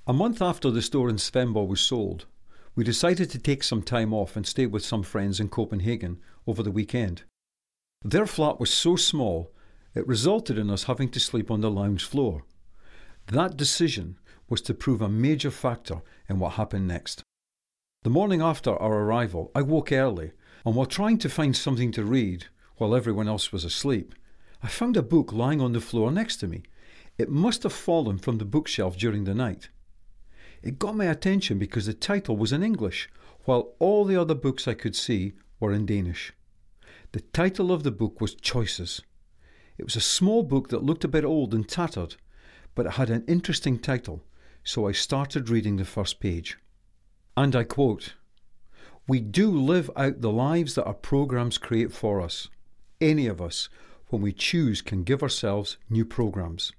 A 0.07 0.13
month 0.13 0.43
after 0.43 0.71
the 0.71 0.83
store 0.83 1.09
in 1.09 1.17
Svendborg 1.17 1.69
was 1.69 1.81
sold, 1.81 2.27
we 2.75 2.85
decided 2.85 3.31
to 3.31 3.39
take 3.39 3.63
some 3.63 3.83
time 3.83 4.13
off 4.13 4.37
and 4.37 4.47
stay 4.47 4.67
with 4.67 4.85
some 4.85 5.03
friends 5.03 5.41
in 5.41 5.49
Copenhagen 5.49 6.21
over 6.47 6.63
the 6.63 6.71
weekend. 6.71 7.23
Their 8.03 8.27
flat 8.27 8.59
was 8.59 8.73
so 8.73 8.97
small, 8.97 9.53
it 9.95 10.07
resulted 10.07 10.59
in 10.59 10.71
us 10.71 10.85
having 10.85 11.09
to 11.11 11.21
sleep 11.21 11.51
on 11.51 11.61
the 11.61 11.71
lounge 11.71 12.05
floor. 12.05 12.45
That 13.29 13.57
decision 13.57 14.19
was 14.49 14.61
to 14.63 14.75
prove 14.75 15.01
a 15.01 15.09
major 15.09 15.51
factor 15.51 16.03
in 16.29 16.39
what 16.39 16.55
happened 16.55 16.89
next. 16.89 17.23
The 18.03 18.11
morning 18.11 18.43
after 18.43 18.77
our 18.77 19.01
arrival, 19.05 19.51
I 19.55 19.63
woke 19.63 19.91
early, 19.93 20.33
and 20.67 20.75
while 20.75 20.87
trying 20.87 21.19
to 21.19 21.31
find 21.31 21.57
something 21.57 21.93
to 21.93 22.05
read 22.05 22.47
while 22.77 22.95
everyone 22.95 23.29
else 23.29 23.53
was 23.53 23.65
asleep, 23.65 24.15
I 24.63 24.69
found 24.69 24.97
a 24.97 25.03
book 25.03 25.33
lying 25.33 25.61
on 25.61 25.73
the 25.73 25.81
floor 25.81 26.11
next 26.11 26.37
to 26.39 26.49
me. 26.49 26.65
It 27.17 27.31
must 27.31 27.63
have 27.63 27.73
fallen 27.73 28.19
from 28.19 28.39
the 28.39 28.45
bookshelf 28.45 28.97
during 28.97 29.25
the 29.25 29.35
night. 29.35 29.69
It 30.65 30.79
got 30.79 30.97
my 30.97 31.05
attention 31.05 31.59
because 31.59 31.85
the 31.85 31.93
title 31.93 32.39
was 32.39 32.51
in 32.51 32.63
English, 32.63 33.11
while 33.45 33.75
all 33.79 34.07
the 34.07 34.17
other 34.17 34.35
books 34.35 34.67
I 34.67 34.73
could 34.73 34.97
see 34.97 35.35
were 35.61 35.75
in 35.75 35.85
Danish. 35.85 36.33
The 37.13 37.21
title 37.21 37.71
of 37.71 37.83
the 37.83 37.91
book 37.91 38.19
was 38.19 38.35
Choices. 38.35 39.03
It 39.77 39.85
was 39.85 39.95
a 39.95 40.01
small 40.01 40.43
book 40.43 40.71
that 40.71 40.83
looked 40.83 41.05
a 41.05 41.09
bit 41.09 41.23
old 41.23 41.53
and 41.53 41.69
tattered, 41.69 42.17
but 42.75 42.87
it 42.87 42.93
had 42.93 43.11
an 43.11 43.27
interesting 43.29 43.79
title, 43.79 44.25
so 44.63 44.89
I 44.89 44.93
started 44.93 45.51
reading 45.51 45.77
the 45.77 45.85
first 45.85 46.19
page. 46.19 46.57
And 47.37 47.55
I 47.55 47.65
quote 47.65 48.15
We 49.07 49.21
do 49.21 49.51
live 49.51 49.91
out 49.97 50.23
the 50.23 50.33
lives 50.33 50.77
that 50.77 50.87
our 50.87 50.95
programs 50.95 51.59
create 51.59 51.93
for 51.93 52.23
us. 52.23 52.49
Any 53.03 53.27
of 53.27 53.43
us, 53.43 53.69
when 54.09 54.23
we 54.23 54.33
choose, 54.33 54.81
can 54.81 55.05
give 55.05 55.23
ourselves 55.23 55.77
new 55.91 56.07
programs. 56.07 56.73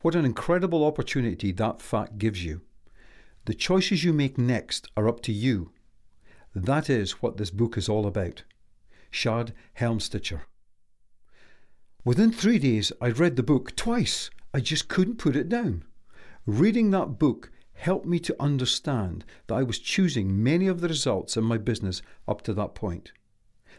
What 0.00 0.14
an 0.14 0.24
incredible 0.24 0.82
opportunity 0.82 1.52
that 1.52 1.82
fact 1.82 2.16
gives 2.16 2.42
you. 2.42 2.62
The 3.46 3.54
choices 3.54 4.02
you 4.02 4.12
make 4.12 4.38
next 4.38 4.88
are 4.96 5.08
up 5.08 5.20
to 5.22 5.32
you. 5.32 5.70
That 6.52 6.90
is 6.90 7.22
what 7.22 7.36
this 7.36 7.52
book 7.52 7.78
is 7.78 7.88
all 7.88 8.04
about. 8.04 8.42
Shad 9.12 9.54
Helmstetter. 9.78 10.40
Within 12.04 12.32
three 12.32 12.58
days, 12.58 12.90
I'd 13.00 13.20
read 13.20 13.36
the 13.36 13.44
book 13.44 13.76
twice. 13.76 14.30
I 14.52 14.58
just 14.58 14.88
couldn't 14.88 15.18
put 15.18 15.36
it 15.36 15.48
down. 15.48 15.84
Reading 16.44 16.90
that 16.90 17.20
book 17.20 17.52
helped 17.74 18.04
me 18.04 18.18
to 18.18 18.42
understand 18.42 19.24
that 19.46 19.54
I 19.54 19.62
was 19.62 19.78
choosing 19.78 20.42
many 20.42 20.66
of 20.66 20.80
the 20.80 20.88
results 20.88 21.36
in 21.36 21.44
my 21.44 21.56
business 21.56 22.02
up 22.26 22.42
to 22.42 22.54
that 22.54 22.74
point. 22.74 23.12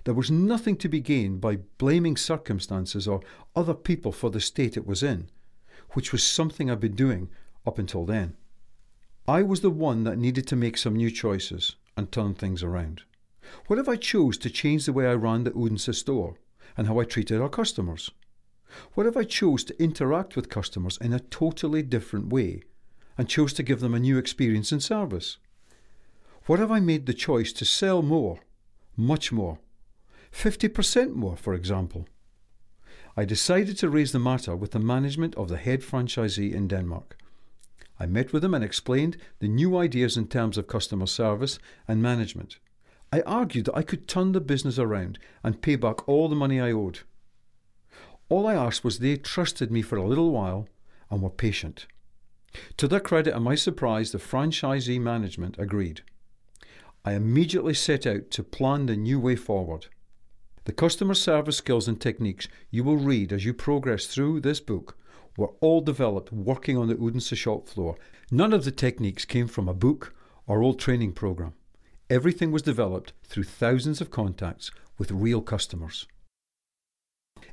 There 0.05 0.13
was 0.13 0.31
nothing 0.31 0.77
to 0.77 0.87
be 0.87 1.01
gained 1.01 1.41
by 1.41 1.57
blaming 1.77 2.15
circumstances 2.15 3.05
or 3.05 3.19
other 3.53 3.73
people 3.73 4.13
for 4.13 4.29
the 4.29 4.39
state 4.39 4.77
it 4.77 4.87
was 4.87 5.03
in, 5.03 5.29
which 5.91 6.13
was 6.13 6.23
something 6.23 6.71
I'd 6.71 6.79
been 6.79 6.95
doing 6.95 7.29
up 7.65 7.77
until 7.77 8.05
then. 8.05 8.37
I 9.29 9.41
was 9.41 9.59
the 9.59 9.69
one 9.69 10.05
that 10.05 10.17
needed 10.17 10.47
to 10.47 10.55
make 10.55 10.77
some 10.77 10.95
new 10.95 11.11
choices 11.11 11.75
and 11.97 12.09
turn 12.09 12.33
things 12.33 12.63
around. 12.63 13.01
What 13.65 13.77
if 13.77 13.89
I 13.89 13.97
chose 13.97 14.37
to 14.37 14.49
change 14.49 14.85
the 14.85 14.93
way 14.93 15.05
I 15.05 15.15
ran 15.15 15.43
the 15.43 15.51
Odense 15.51 15.97
store 15.97 16.37
and 16.77 16.87
how 16.87 16.97
I 16.99 17.03
treated 17.03 17.41
our 17.41 17.49
customers? 17.49 18.09
What 18.93 19.05
if 19.05 19.17
I 19.17 19.25
chose 19.25 19.65
to 19.65 19.83
interact 19.83 20.37
with 20.37 20.49
customers 20.49 20.97
in 21.01 21.11
a 21.11 21.19
totally 21.19 21.81
different 21.81 22.31
way 22.31 22.61
and 23.17 23.27
chose 23.27 23.51
to 23.53 23.63
give 23.63 23.81
them 23.81 23.93
a 23.93 23.99
new 23.99 24.17
experience 24.17 24.71
and 24.71 24.81
service? 24.81 25.39
What 26.45 26.61
if 26.61 26.71
I 26.71 26.79
made 26.79 27.05
the 27.05 27.13
choice 27.13 27.51
to 27.53 27.65
sell 27.65 28.01
more, 28.01 28.39
much 28.95 29.33
more, 29.33 29.59
50% 30.31 31.15
more, 31.15 31.35
for 31.35 31.53
example? 31.53 32.07
I 33.17 33.25
decided 33.25 33.77
to 33.79 33.89
raise 33.89 34.13
the 34.13 34.19
matter 34.19 34.55
with 34.55 34.71
the 34.71 34.79
management 34.79 35.35
of 35.35 35.49
the 35.49 35.57
head 35.57 35.81
franchisee 35.81 36.53
in 36.53 36.69
Denmark. 36.69 37.17
I 37.99 38.05
met 38.05 38.31
with 38.31 38.41
them 38.41 38.53
and 38.53 38.63
explained 38.63 39.17
the 39.39 39.47
new 39.47 39.77
ideas 39.77 40.17
in 40.17 40.27
terms 40.27 40.57
of 40.57 40.67
customer 40.67 41.07
service 41.07 41.59
and 41.87 42.01
management. 42.01 42.59
I 43.11 43.21
argued 43.21 43.65
that 43.65 43.77
I 43.77 43.83
could 43.83 44.07
turn 44.07 44.33
the 44.33 44.41
business 44.41 44.77
around 44.77 45.17
and 45.43 45.61
pay 45.61 45.75
back 45.75 46.07
all 46.07 46.27
the 46.27 46.35
money 46.35 46.59
I 46.59 46.71
owed. 46.71 46.99
All 48.29 48.45
I 48.45 48.55
asked 48.55 48.83
was 48.83 48.99
they 48.99 49.15
trusted 49.15 49.71
me 49.71 49.81
for 49.81 49.95
a 49.95 50.07
little 50.07 50.31
while 50.31 50.67
and 51.09 51.21
were 51.21 51.29
patient. 51.29 51.87
To 52.77 52.87
their 52.87 52.99
credit 52.99 53.33
and 53.33 53.43
my 53.43 53.55
surprise, 53.55 54.11
the 54.11 54.17
franchisee 54.17 54.99
management 54.99 55.57
agreed. 55.57 56.01
I 57.05 57.13
immediately 57.13 57.73
set 57.73 58.05
out 58.05 58.31
to 58.31 58.43
plan 58.43 58.85
the 58.85 58.97
new 58.97 59.19
way 59.19 59.35
forward. 59.35 59.87
The 60.65 60.73
customer 60.73 61.13
service 61.13 61.57
skills 61.57 61.87
and 61.87 61.99
techniques 61.99 62.49
you 62.69 62.83
will 62.83 62.97
read 62.97 63.31
as 63.31 63.45
you 63.45 63.53
progress 63.53 64.05
through 64.07 64.41
this 64.41 64.59
book 64.59 64.97
were 65.37 65.53
all 65.61 65.79
developed 65.79 66.33
working 66.33 66.75
on 66.75 66.89
the 66.89 66.97
Odense 66.97 67.33
shop 67.37 67.69
floor. 67.69 67.95
None 68.29 68.51
of 68.51 68.65
the 68.65 68.71
techniques 68.71 69.23
came 69.23 69.47
from 69.47 69.69
a 69.69 69.73
book 69.73 70.13
or 70.47 70.61
old 70.61 70.79
training 70.79 71.13
program. 71.13 71.53
Everything 72.09 72.51
was 72.51 72.61
developed 72.61 73.13
through 73.23 73.43
thousands 73.43 74.01
of 74.01 74.11
contacts 74.11 74.71
with 74.97 75.11
real 75.11 75.41
customers. 75.41 76.07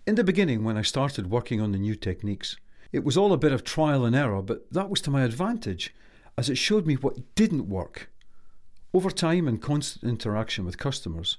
In 0.07 0.14
the 0.14 0.25
beginning, 0.25 0.64
when 0.64 0.79
I 0.79 0.83
started 0.83 1.31
working 1.31 1.61
on 1.61 1.73
the 1.73 1.79
new 1.79 1.95
techniques, 1.95 2.57
it 2.93 3.05
was 3.05 3.17
all 3.17 3.33
a 3.33 3.38
bit 3.38 3.53
of 3.53 3.64
trial 3.64 4.05
and 4.05 4.17
error, 4.17 4.41
but 4.41 4.73
that 4.73 4.88
was 4.88 5.00
to 5.03 5.11
my 5.11 5.23
advantage, 5.23 5.95
as 6.38 6.49
it 6.49 6.57
showed 6.57 6.87
me 6.87 6.95
what 6.95 7.35
didn't 7.35 7.69
work. 7.69 8.11
Over 8.95 9.11
time 9.11 9.49
and 9.49 9.61
constant 9.61 10.05
interaction 10.09 10.64
with 10.64 10.79
customers, 10.79 11.37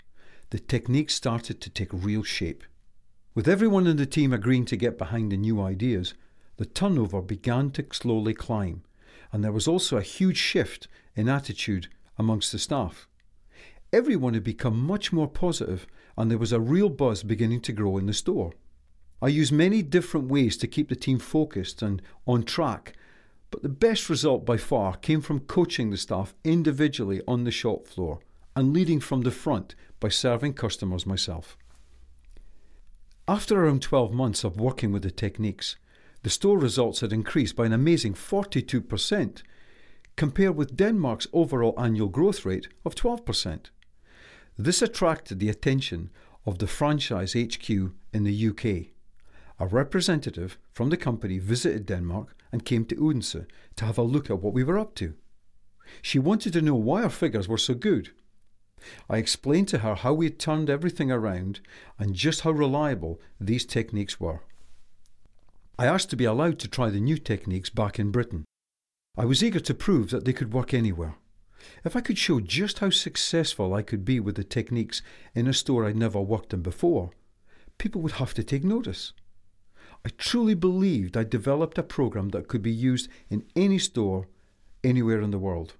the 0.50 0.60
techniques 0.60 1.16
started 1.16 1.62
to 1.62 1.70
take 1.70 1.90
real 1.92 2.24
shape. 2.24 2.64
With 3.34 3.48
everyone 3.48 3.88
in 3.88 3.98
the 3.98 4.06
team 4.06 4.34
agreeing 4.34 4.66
to 4.66 4.78
get 4.78 4.98
behind 4.98 5.32
the 5.32 5.38
new 5.38 5.62
ideas, 5.62 6.14
the 6.57 6.65
turnover 6.65 7.21
began 7.21 7.71
to 7.71 7.85
slowly 7.91 8.33
climb, 8.33 8.83
and 9.31 9.43
there 9.43 9.51
was 9.51 9.67
also 9.67 9.97
a 9.97 10.01
huge 10.01 10.38
shift 10.38 10.88
in 11.15 11.29
attitude 11.29 11.88
amongst 12.17 12.51
the 12.51 12.59
staff. 12.59 13.07
Everyone 13.91 14.33
had 14.33 14.43
become 14.43 14.79
much 14.79 15.13
more 15.13 15.27
positive, 15.27 15.88
and 16.17 16.29
there 16.29 16.38
was 16.38 16.51
a 16.51 16.59
real 16.59 16.89
buzz 16.89 17.24
beginning 17.24 17.62
to 17.62 17.74
grow 17.74 17.97
in 17.97 18.05
the 18.05 18.13
store. 18.13 18.53
I 19.21 19.27
used 19.27 19.51
many 19.51 19.81
different 19.81 20.27
ways 20.27 20.57
to 20.57 20.67
keep 20.67 20.89
the 20.89 20.95
team 20.95 21.19
focused 21.19 21.81
and 21.81 22.01
on 22.27 22.43
track, 22.43 22.93
but 23.51 23.63
the 23.63 23.69
best 23.69 24.09
result 24.09 24.45
by 24.45 24.57
far 24.57 24.97
came 24.97 25.21
from 25.21 25.39
coaching 25.41 25.89
the 25.89 25.97
staff 25.97 26.33
individually 26.43 27.21
on 27.27 27.43
the 27.43 27.51
shop 27.51 27.88
floor 27.88 28.19
and 28.55 28.74
leading 28.74 29.00
from 29.00 29.21
the 29.21 29.31
front 29.31 29.75
by 30.00 30.09
serving 30.09 30.53
customers 30.53 31.05
myself. 31.05 31.57
After 33.27 33.65
around 33.65 33.81
12 33.81 34.13
months 34.13 34.43
of 34.43 34.59
working 34.59 34.91
with 34.91 35.03
the 35.03 35.12
techniques, 35.12 35.77
the 36.25 36.32
store 36.32 36.58
results 36.58 37.01
had 37.01 37.13
increased 37.13 37.55
by 37.55 37.67
an 37.67 37.72
amazing 37.72 38.15
42%, 38.15 39.44
compared 40.15 40.55
with 40.55 40.75
Denmark's 40.75 41.27
overall 41.32 41.75
annual 41.77 42.10
growth 42.10 42.48
rate 42.48 42.67
of 42.84 42.96
12%. 42.96 43.67
This 44.58 44.82
attracted 44.82 45.39
the 45.39 45.50
attention 45.50 46.10
of 46.48 46.58
the 46.58 46.65
franchise 46.65 47.34
HQ 47.34 47.70
in 47.70 48.24
the 48.24 48.48
UK. 48.48 48.88
A 49.60 49.67
representative 49.67 50.58
from 50.72 50.89
the 50.89 50.98
company 50.98 51.38
visited 51.38 51.86
Denmark 51.86 52.36
and 52.51 52.65
came 52.65 52.86
to 52.86 52.96
Odense 52.96 53.46
to 53.75 53.86
have 53.86 54.00
a 54.00 54.01
look 54.01 54.32
at 54.32 54.41
what 54.41 54.55
we 54.55 54.63
were 54.63 54.79
up 54.79 54.96
to. 54.96 55.13
She 56.01 56.17
wanted 56.17 56.53
to 56.53 56.62
know 56.63 56.74
why 56.74 57.03
our 57.03 57.12
figures 57.12 57.48
were 57.48 57.60
so 57.60 57.75
good. 57.75 58.10
I 59.08 59.17
explained 59.17 59.67
to 59.67 59.77
her 59.77 59.94
how 59.94 60.15
we 60.15 60.25
had 60.25 60.39
turned 60.39 60.72
everything 60.72 61.12
around 61.12 61.60
and 62.00 62.15
just 62.15 62.41
how 62.41 62.50
reliable 62.50 63.22
these 63.39 63.63
techniques 63.63 64.20
were. 64.20 64.41
I 65.77 65.88
asked 65.88 66.10
to 66.12 66.15
be 66.15 66.24
allowed 66.24 66.58
to 66.60 66.70
try 66.70 66.89
the 66.89 67.01
new 67.01 67.17
techniques 67.17 67.70
back 67.70 68.00
in 68.00 68.12
Britain. 68.12 68.46
I 69.17 69.25
was 69.25 69.44
eager 69.44 69.60
to 69.60 69.74
prove 69.74 70.10
that 70.10 70.24
they 70.24 70.32
could 70.32 70.53
work 70.53 70.74
anywhere. 70.74 71.15
If 71.84 71.98
I 71.98 72.01
could 72.01 72.17
show 72.17 72.39
just 72.39 72.79
how 72.79 72.91
successful 72.91 73.74
I 73.74 73.82
could 73.82 74.05
be 74.05 74.22
with 74.22 74.36
the 74.36 74.44
techniques 74.46 75.01
in 75.34 75.48
a 75.48 75.53
store 75.53 75.86
I'd 75.86 75.98
never 75.98 76.22
worked 76.22 76.53
in 76.53 76.62
before, 76.62 77.12
people 77.77 78.01
would 78.01 78.13
have 78.13 78.34
to 78.36 78.44
take 78.44 78.63
notice. 78.63 79.12
I 80.05 80.10
truly 80.17 80.53
believed 80.53 81.17
I'd 81.17 81.29
developed 81.29 81.77
a 81.77 81.84
program 81.84 82.29
that 82.29 82.48
could 82.48 82.62
be 82.62 82.72
used 82.72 83.10
in 83.29 83.44
any 83.55 83.79
store 83.79 84.27
anywhere 84.84 85.20
in 85.20 85.32
the 85.32 85.39
world. 85.39 85.74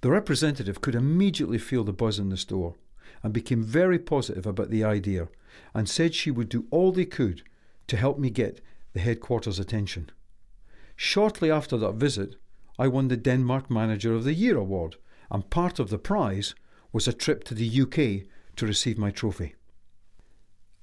The 0.00 0.10
representative 0.10 0.80
could 0.80 0.94
immediately 0.94 1.58
feel 1.58 1.84
the 1.84 1.92
buzz 1.92 2.18
in 2.18 2.30
the 2.30 2.36
store 2.38 2.76
and 3.22 3.34
became 3.34 3.62
very 3.62 3.98
positive 3.98 4.46
about 4.46 4.70
the 4.70 4.84
idea 4.84 5.28
and 5.74 5.86
said 5.86 6.14
she 6.14 6.30
would 6.30 6.48
do 6.48 6.66
all 6.70 6.92
they 6.92 7.04
could 7.04 7.42
to 7.88 7.96
help 7.96 8.18
me 8.18 8.30
get 8.30 8.60
the 8.92 9.00
headquarters' 9.00 9.58
attention. 9.58 10.10
Shortly 10.96 11.50
after 11.50 11.76
that 11.78 11.94
visit, 11.94 12.36
I 12.78 12.88
won 12.88 13.08
the 13.08 13.16
Denmark 13.16 13.70
Manager 13.70 14.14
of 14.14 14.24
the 14.24 14.34
Year 14.34 14.56
award, 14.56 14.96
and 15.30 15.48
part 15.50 15.78
of 15.78 15.90
the 15.90 15.98
prize 15.98 16.54
was 16.92 17.06
a 17.06 17.12
trip 17.12 17.44
to 17.44 17.54
the 17.54 17.80
UK 17.82 18.26
to 18.56 18.66
receive 18.66 18.98
my 18.98 19.10
trophy. 19.10 19.54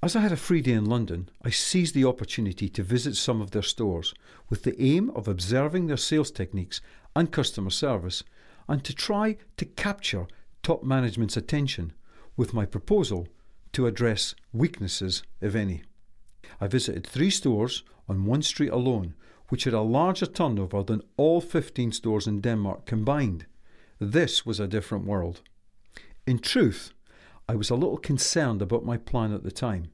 As 0.02 0.16
I 0.16 0.22
had 0.22 0.32
a 0.32 0.38
free 0.38 0.62
day 0.62 0.74
in 0.74 0.86
London, 0.86 1.30
I 1.42 1.50
seized 1.50 1.96
the 1.96 2.06
opportunity 2.06 2.70
to 2.70 2.84
visit 2.84 3.16
some 3.16 3.42
of 3.42 3.52
their 3.52 3.64
stores 3.64 4.14
with 4.48 4.64
the 4.64 4.80
aim 4.82 5.10
of 5.12 5.28
observing 5.28 5.88
their 5.88 5.98
sales 5.98 6.30
techniques 6.30 6.82
and 7.16 7.32
customer 7.32 7.72
service 7.72 8.24
and 8.68 8.84
to 8.84 8.94
try 8.94 9.38
to 9.58 9.66
capture 9.66 10.28
top 10.62 10.84
management's 10.84 11.36
attention 11.36 11.94
with 12.36 12.54
my 12.54 12.66
proposal 12.66 13.28
to 13.74 13.88
address 13.88 14.36
weaknesses, 14.54 15.24
if 15.42 15.56
any. 15.56 15.84
I 16.60 16.68
visited 16.68 17.06
three 17.06 17.30
stores 17.30 17.84
on 18.08 18.26
one 18.26 18.42
street 18.42 18.72
alone, 18.72 19.14
which 19.50 19.64
had 19.64 19.74
a 19.74 19.82
larger 19.82 20.26
turnover 20.26 20.84
than 20.84 21.04
all 21.16 21.42
15 21.42 21.92
stores 21.92 22.28
in 22.28 22.42
Denmark 22.42 22.86
combined. 22.86 23.46
This 24.00 24.46
was 24.46 24.60
a 24.60 24.68
different 24.68 25.06
world. 25.06 25.42
In 26.26 26.40
truth, 26.40 26.94
I 27.48 27.56
was 27.56 27.70
a 27.70 27.76
little 27.76 27.98
concerned 27.98 28.62
about 28.62 28.86
my 28.86 28.98
plan 28.98 29.34
at 29.34 29.44
the 29.44 29.52
time. 29.52 29.88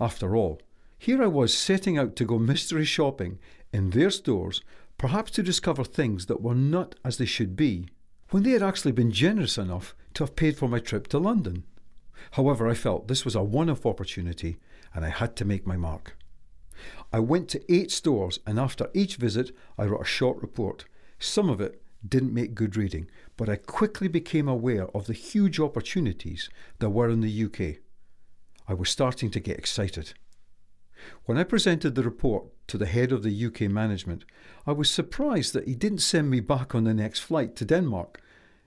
After 0.00 0.36
all, 0.36 0.60
here 0.98 1.22
I 1.22 1.26
was 1.26 1.52
setting 1.52 1.98
out 1.98 2.14
to 2.16 2.24
go 2.24 2.38
mystery 2.38 2.84
shopping 2.84 3.38
in 3.72 3.90
their 3.90 4.10
stores, 4.10 4.62
perhaps 4.98 5.30
to 5.32 5.42
discover 5.42 5.82
things 5.82 6.26
that 6.26 6.42
were 6.42 6.54
not 6.54 6.94
as 7.04 7.18
they 7.18 7.24
should 7.24 7.56
be, 7.56 7.88
when 8.30 8.42
they 8.42 8.50
had 8.50 8.62
actually 8.62 8.92
been 8.92 9.10
generous 9.10 9.58
enough 9.58 9.94
to 10.14 10.22
have 10.22 10.36
paid 10.36 10.56
for 10.56 10.68
my 10.68 10.78
trip 10.78 11.08
to 11.08 11.18
London. 11.18 11.64
However, 12.32 12.68
I 12.68 12.74
felt 12.74 13.08
this 13.08 13.24
was 13.24 13.34
a 13.34 13.42
one 13.42 13.70
off 13.70 13.86
opportunity 13.86 14.58
and 14.94 15.04
I 15.04 15.10
had 15.10 15.36
to 15.36 15.44
make 15.44 15.66
my 15.66 15.76
mark. 15.76 16.16
I 17.12 17.18
went 17.18 17.48
to 17.50 17.72
eight 17.72 17.90
stores 17.90 18.38
and 18.46 18.58
after 18.58 18.88
each 18.94 19.16
visit 19.16 19.54
I 19.78 19.84
wrote 19.84 20.02
a 20.02 20.04
short 20.04 20.40
report. 20.40 20.84
Some 21.18 21.50
of 21.50 21.60
it 21.60 21.82
didn't 22.06 22.34
make 22.34 22.54
good 22.54 22.76
reading, 22.76 23.08
but 23.36 23.48
I 23.48 23.56
quickly 23.56 24.08
became 24.08 24.48
aware 24.48 24.88
of 24.96 25.06
the 25.06 25.12
huge 25.12 25.60
opportunities 25.60 26.48
there 26.78 26.88
were 26.88 27.10
in 27.10 27.20
the 27.20 27.44
UK. 27.44 27.82
I 28.66 28.74
was 28.74 28.88
starting 28.88 29.30
to 29.32 29.40
get 29.40 29.58
excited. 29.58 30.14
When 31.24 31.38
I 31.38 31.44
presented 31.44 31.94
the 31.94 32.02
report 32.02 32.44
to 32.68 32.78
the 32.78 32.86
head 32.86 33.10
of 33.12 33.22
the 33.22 33.46
UK 33.46 33.62
management, 33.62 34.24
I 34.66 34.72
was 34.72 34.90
surprised 34.90 35.52
that 35.54 35.66
he 35.66 35.74
didn't 35.74 35.98
send 35.98 36.30
me 36.30 36.40
back 36.40 36.74
on 36.74 36.84
the 36.84 36.94
next 36.94 37.20
flight 37.20 37.56
to 37.56 37.64
Denmark. 37.64 38.20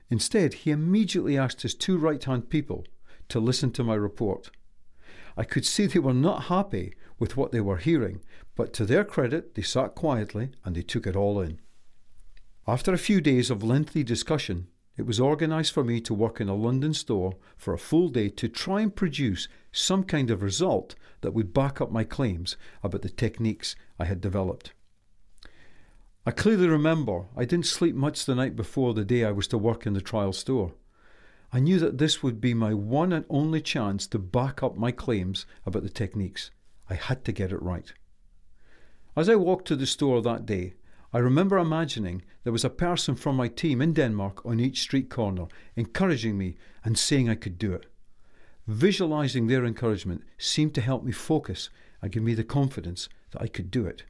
Instead, 0.10 0.54
he 0.54 0.72
immediately 0.72 1.38
asked 1.38 1.62
his 1.62 1.76
two 1.76 1.98
right 1.98 2.24
hand 2.24 2.50
people 2.50 2.86
to 3.30 3.40
listen 3.40 3.72
to 3.72 3.84
my 3.84 3.96
report. 3.96 4.50
I 5.36 5.44
could 5.44 5.66
see 5.66 5.86
they 5.86 6.00
were 6.00 6.14
not 6.14 6.44
happy 6.44 6.94
with 7.20 7.38
what 7.38 7.52
they 7.52 7.62
were 7.62 7.78
hearing, 7.78 8.22
but 8.56 8.74
to 8.74 8.86
their 8.86 9.04
credit, 9.04 9.56
they 9.56 9.62
sat 9.62 9.96
quietly 9.96 10.52
and 10.64 10.76
they 10.76 10.82
took 10.82 11.08
it 11.08 11.16
all 11.16 11.40
in. 11.42 11.60
After 12.68 12.94
a 12.94 12.98
few 12.98 13.20
days 13.20 13.50
of 13.50 13.64
lengthy 13.64 14.04
discussion, 14.04 14.68
it 14.96 15.08
was 15.08 15.20
organised 15.20 15.74
for 15.74 15.84
me 15.84 16.00
to 16.02 16.14
work 16.14 16.40
in 16.40 16.48
a 16.48 16.56
London 16.56 16.94
store 16.94 17.36
for 17.58 17.74
a 17.74 17.80
full 17.80 18.10
day 18.10 18.30
to 18.30 18.48
try 18.48 18.82
and 18.82 18.96
produce 18.96 19.48
some 19.72 20.04
kind 20.04 20.30
of 20.30 20.44
result 20.44 20.96
that 21.22 21.34
would 21.34 21.54
back 21.54 21.82
up 21.82 21.92
my 21.92 22.04
claims 22.04 22.56
about 22.84 23.02
the 23.02 23.10
techniques 23.10 23.76
I 23.98 24.06
had 24.06 24.22
developed. 24.22 24.74
I 26.26 26.32
clearly 26.32 26.68
remember 26.68 27.26
I 27.36 27.46
didn't 27.46 27.66
sleep 27.66 27.96
much 27.96 28.26
the 28.26 28.36
night 28.36 28.56
before 28.56 28.94
the 28.94 29.04
day 29.04 29.26
I 29.26 29.32
was 29.32 29.48
to 29.48 29.58
work 29.58 29.86
in 29.86 29.94
the 29.94 30.02
trial 30.02 30.32
store. 30.32 30.74
I 31.56 31.60
knew 31.60 31.78
that 31.78 32.00
this 32.00 32.24
would 32.24 32.42
be 32.42 32.56
my 32.56 32.74
one 32.74 33.14
and 33.14 33.26
only 33.30 33.62
chance 33.62 34.08
to 34.08 34.18
back 34.18 34.64
up 34.64 34.76
my 34.76 34.92
claims 34.92 35.46
about 35.68 35.84
the 35.84 35.90
techniques. 35.90 36.50
I 36.90 36.96
had 36.96 37.24
to 37.26 37.32
get 37.32 37.52
it 37.52 37.62
right. 37.62 37.94
As 39.16 39.30
I 39.30 39.36
walked 39.36 39.68
to 39.68 39.76
the 39.76 39.86
store 39.86 40.24
that 40.24 40.48
day, 40.48 40.74
I 41.14 41.20
remember 41.20 41.60
imagining 41.60 42.24
there 42.44 42.52
was 42.52 42.66
a 42.66 42.72
person 42.72 43.14
from 43.14 43.36
my 43.36 43.48
team 43.50 43.84
in 43.84 43.94
Denmark 43.94 44.44
on 44.44 44.60
each 44.60 44.82
street 44.82 45.12
corner, 45.12 45.46
encouraging 45.76 46.40
me 46.40 46.58
and 46.84 46.98
saying 46.98 47.30
I 47.30 47.36
could 47.36 47.60
do 47.60 47.72
it. 47.72 47.86
Visualizing 48.66 49.46
their 49.46 49.64
encouragement 49.64 50.24
seemed 50.40 50.74
to 50.74 50.82
help 50.82 51.04
me 51.04 51.12
focus 51.12 51.70
and 52.02 52.12
give 52.12 52.24
me 52.24 52.34
the 52.34 52.44
confidence 52.44 53.10
that 53.30 53.44
I 53.44 53.48
could 53.48 53.70
do 53.70 53.86
it. 53.86 54.06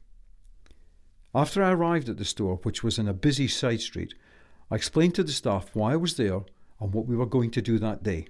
After 1.34 1.62
I 1.62 1.72
arrived 1.72 2.08
at 2.08 2.16
the 2.16 2.24
store, 2.24 2.56
which 2.62 2.82
was 2.82 2.98
in 2.98 3.06
a 3.06 3.12
busy 3.12 3.48
side 3.48 3.82
street, 3.82 4.14
I 4.70 4.76
explained 4.76 5.14
to 5.16 5.22
the 5.22 5.32
staff 5.32 5.76
why 5.76 5.92
I 5.92 5.96
was 5.96 6.16
there 6.16 6.40
what 6.92 7.06
we 7.06 7.16
were 7.16 7.26
going 7.26 7.50
to 7.52 7.62
do 7.62 7.78
that 7.78 8.02
day. 8.02 8.26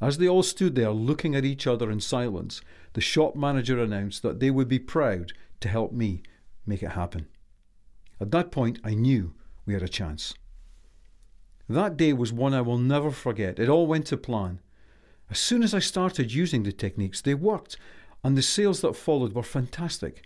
As 0.00 0.18
they 0.18 0.28
all 0.28 0.42
stood 0.42 0.74
there 0.74 0.90
looking 0.90 1.34
at 1.34 1.44
each 1.44 1.66
other 1.66 1.90
in 1.90 2.00
silence, 2.00 2.60
the 2.92 3.00
shop 3.00 3.34
manager 3.34 3.78
announced 3.78 4.22
that 4.22 4.40
they 4.40 4.50
would 4.50 4.68
be 4.68 4.78
proud 4.78 5.32
to 5.60 5.68
help 5.68 5.92
me 5.92 6.22
make 6.66 6.82
it 6.82 6.90
happen. 6.90 7.26
At 8.20 8.30
that 8.30 8.50
point, 8.50 8.78
I 8.84 8.94
knew 8.94 9.34
we 9.64 9.74
had 9.74 9.82
a 9.82 9.88
chance. 9.88 10.34
That 11.68 11.96
day 11.96 12.12
was 12.12 12.32
one 12.32 12.54
I 12.54 12.60
will 12.60 12.78
never 12.78 13.10
forget. 13.10 13.58
It 13.58 13.68
all 13.68 13.86
went 13.86 14.06
to 14.06 14.16
plan. 14.16 14.60
As 15.30 15.38
soon 15.38 15.62
as 15.62 15.74
I 15.74 15.80
started 15.80 16.32
using 16.32 16.62
the 16.62 16.72
techniques, 16.72 17.20
they 17.20 17.34
worked, 17.34 17.76
and 18.22 18.36
the 18.36 18.42
sales 18.42 18.80
that 18.82 18.96
followed 18.96 19.32
were 19.32 19.42
fantastic. 19.42 20.22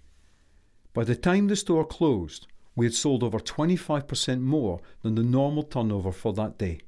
By 0.92 1.04
the 1.04 1.16
time 1.16 1.46
the 1.46 1.56
store 1.56 1.86
closed, 1.86 2.46
we 2.76 2.86
had 2.86 2.94
sold 2.94 3.22
over 3.22 3.38
25% 3.38 4.40
more 4.40 4.80
than 5.02 5.14
the 5.14 5.22
normal 5.22 5.62
turnover 5.62 6.12
for 6.12 6.32
that 6.34 6.58
day. 6.58 6.80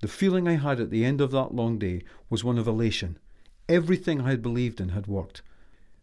The 0.00 0.08
feeling 0.08 0.46
I 0.46 0.56
had 0.56 0.80
at 0.80 0.90
the 0.90 1.04
end 1.04 1.20
of 1.20 1.30
that 1.30 1.54
long 1.54 1.78
day 1.78 2.02
was 2.28 2.44
one 2.44 2.58
of 2.58 2.68
elation. 2.68 3.18
Everything 3.68 4.20
I 4.20 4.30
had 4.30 4.42
believed 4.42 4.80
in 4.80 4.90
had 4.90 5.06
worked. 5.06 5.42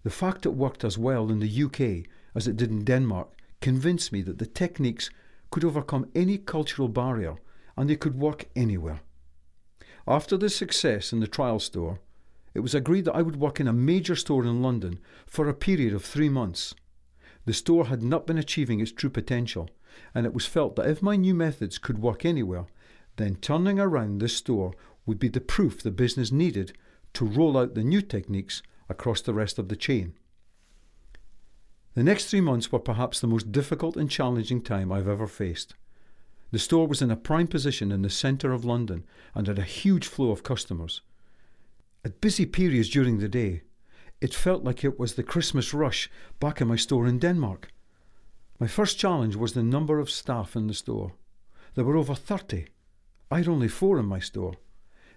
The 0.04 0.10
fact 0.10 0.46
it 0.46 0.56
worked 0.56 0.84
as 0.84 0.98
well 0.98 1.30
in 1.30 1.40
the 1.40 1.64
UK 1.64 2.10
as 2.36 2.48
it 2.48 2.58
did 2.58 2.72
in 2.72 2.84
Denmark 2.84 3.30
convinced 3.62 4.12
me 4.12 4.22
that 4.24 4.40
the 4.40 4.46
techniques 4.46 5.10
could 5.52 5.64
overcome 5.64 6.10
any 6.16 6.38
cultural 6.38 6.88
barrier 6.88 7.36
and 7.78 7.90
they 7.90 7.96
could 7.96 8.16
work 8.16 8.50
anywhere. 8.56 9.02
After 10.08 10.36
the 10.36 10.50
success 10.50 11.14
in 11.14 11.20
the 11.20 11.28
trial 11.28 11.60
store, 11.60 12.00
it 12.54 12.60
was 12.60 12.76
agreed 12.76 13.06
that 13.06 13.16
I 13.16 13.22
would 13.22 13.38
work 13.38 13.60
in 13.60 13.68
a 13.68 13.74
major 13.74 14.16
store 14.16 14.44
in 14.44 14.62
London 14.62 15.00
for 15.26 15.48
a 15.48 15.54
period 15.54 15.94
of 15.94 16.04
three 16.04 16.30
months. 16.30 16.76
The 17.46 17.54
store 17.54 17.86
had 17.86 18.04
not 18.04 18.28
been 18.28 18.38
achieving 18.38 18.80
its 18.80 18.92
true 18.92 19.10
potential, 19.10 19.70
and 20.14 20.26
it 20.26 20.34
was 20.34 20.46
felt 20.46 20.76
that 20.76 20.90
if 20.90 21.02
my 21.02 21.16
new 21.16 21.34
methods 21.34 21.78
could 21.78 22.00
work 22.00 22.26
anywhere, 22.26 22.66
then 23.18 23.36
turning 23.36 23.80
around 23.80 24.20
this 24.20 24.36
store 24.38 24.74
would 25.06 25.20
be 25.20 25.28
the 25.28 25.42
proof 25.42 25.82
the 25.82 25.92
business 25.92 26.32
needed 26.32 26.74
to 27.14 27.26
roll 27.26 27.58
out 27.58 27.76
the 27.76 27.84
new 27.84 28.02
techniques 28.02 28.64
across 28.90 29.22
the 29.22 29.34
rest 29.34 29.60
of 29.60 29.70
the 29.70 29.76
chain. 29.76 30.14
The 31.96 32.04
next 32.04 32.26
three 32.26 32.42
months 32.42 32.72
were 32.72 32.80
perhaps 32.80 33.20
the 33.20 33.28
most 33.28 33.52
difficult 33.52 33.96
and 33.98 34.10
challenging 34.10 34.62
time 34.62 34.92
I've 34.92 35.08
ever 35.08 35.28
faced. 35.28 35.76
The 36.52 36.60
store 36.60 36.88
was 36.88 37.02
in 37.02 37.12
a 37.12 37.16
prime 37.16 37.48
position 37.48 37.92
in 37.92 38.02
the 38.02 38.10
centre 38.10 38.52
of 38.52 38.66
London 38.66 39.06
and 39.36 39.48
had 39.48 39.60
a 39.60 39.64
huge 39.64 40.08
flow 40.08 40.32
of 40.32 40.44
customers. 40.44 41.02
At 42.06 42.22
busy 42.22 42.46
periods 42.46 42.90
during 42.90 43.20
the 43.20 43.30
day, 43.30 43.62
it 44.22 44.34
felt 44.34 44.64
like 44.64 44.84
it 44.84 45.00
was 45.00 45.14
the 45.14 45.24
Christmas 45.24 45.74
rush 45.74 46.10
back 46.40 46.62
in 46.62 46.68
my 46.68 46.76
store 46.76 47.08
in 47.08 47.20
Denmark. 47.20 47.70
My 48.60 48.68
first 48.68 48.98
challenge 48.98 49.36
was 49.36 49.54
the 49.54 49.64
number 49.64 50.00
of 50.00 50.10
staff 50.10 50.56
in 50.56 50.68
the 50.68 50.74
store. 50.74 51.14
There 51.76 51.86
were 51.86 51.98
over 51.98 52.16
30. 52.16 52.68
I 53.34 53.38
had 53.38 53.48
only 53.48 53.68
four 53.68 53.98
in 53.98 54.06
my 54.06 54.20
store. 54.20 54.54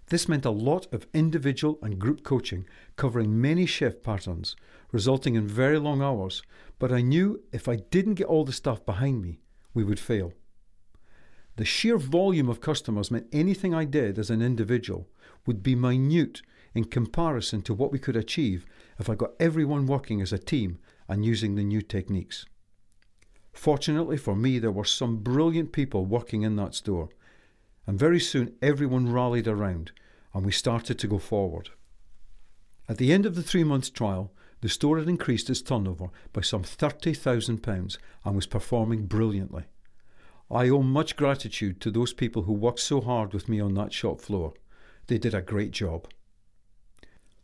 This 0.07 0.27
meant 0.27 0.47
a 0.47 0.51
lot 0.51 0.91
of 0.91 1.07
individual 1.13 1.79
and 1.83 1.99
group 1.99 2.23
coaching 2.23 2.67
covering 2.97 3.39
many 3.39 3.67
shift 3.67 4.03
patterns, 4.03 4.57
resulting 4.91 5.35
in 5.35 5.47
very 5.47 5.79
long 5.79 6.01
hours, 6.01 6.43
but 6.79 6.91
I 6.91 7.03
knew 7.03 7.43
if 7.53 7.69
I 7.69 7.77
didn't 7.77 8.15
get 8.15 8.27
all 8.27 8.47
the 8.47 8.55
stuff 8.55 8.87
behind 8.87 9.21
me, 9.21 9.41
we 9.75 9.85
would 9.85 10.01
fail. 10.01 10.33
The 11.57 11.67
sheer 11.67 11.99
volume 11.99 12.49
of 12.49 12.63
customers 12.63 13.11
meant 13.11 13.29
anything 13.33 13.75
I 13.75 13.85
did 13.85 14.19
as 14.19 14.31
an 14.31 14.41
individual 14.41 15.11
would 15.45 15.63
be 15.63 15.75
minute 15.75 16.41
in 16.73 16.85
comparison 16.85 17.61
to 17.65 17.75
what 17.75 17.93
we 17.93 17.99
could 17.99 18.17
achieve 18.17 18.65
if 18.99 19.11
I 19.11 19.15
got 19.15 19.35
everyone 19.39 19.85
working 19.85 20.23
as 20.23 20.33
a 20.33 20.39
team 20.39 20.79
and 21.07 21.23
using 21.23 21.55
the 21.55 21.65
new 21.65 21.83
techniques. 21.83 22.47
Fortunately 23.53 24.17
for 24.17 24.35
me, 24.35 24.59
there 24.59 24.73
were 24.73 24.87
some 24.87 25.19
brilliant 25.19 25.73
people 25.73 26.07
working 26.07 26.41
in 26.41 26.57
that 26.57 26.75
store 26.75 27.11
and 27.87 27.99
very 27.99 28.21
soon 28.21 28.55
everyone 28.61 29.13
rallied 29.13 29.47
around 29.47 29.93
and 30.35 30.45
we 30.45 30.53
started 30.53 30.99
to 30.99 31.09
go 31.09 31.19
forward. 31.19 31.71
At 32.89 32.99
the 32.99 33.13
end 33.13 33.27
of 33.27 33.35
the 33.35 33.43
three 33.43 33.65
months 33.65 33.91
trial, 33.91 34.33
the 34.61 34.69
store 34.69 34.99
had 34.99 35.09
increased 35.09 35.51
its 35.51 35.63
turnover 35.63 36.09
by 36.33 36.41
some 36.41 36.63
£30,000 36.63 37.99
and 38.25 38.37
was 38.37 38.47
performing 38.47 39.07
brilliantly. 39.07 39.65
I 40.51 40.69
owe 40.69 40.83
much 40.83 41.17
gratitude 41.17 41.81
to 41.81 41.91
those 41.91 42.13
people 42.13 42.43
who 42.43 42.53
worked 42.53 42.81
so 42.81 43.01
hard 43.01 43.33
with 43.35 43.49
me 43.49 43.61
on 43.61 43.75
that 43.75 43.93
shop 43.93 44.21
floor. 44.21 44.55
They 45.09 45.19
did 45.19 45.35
a 45.35 45.43
great 45.43 45.73
job. 45.73 46.09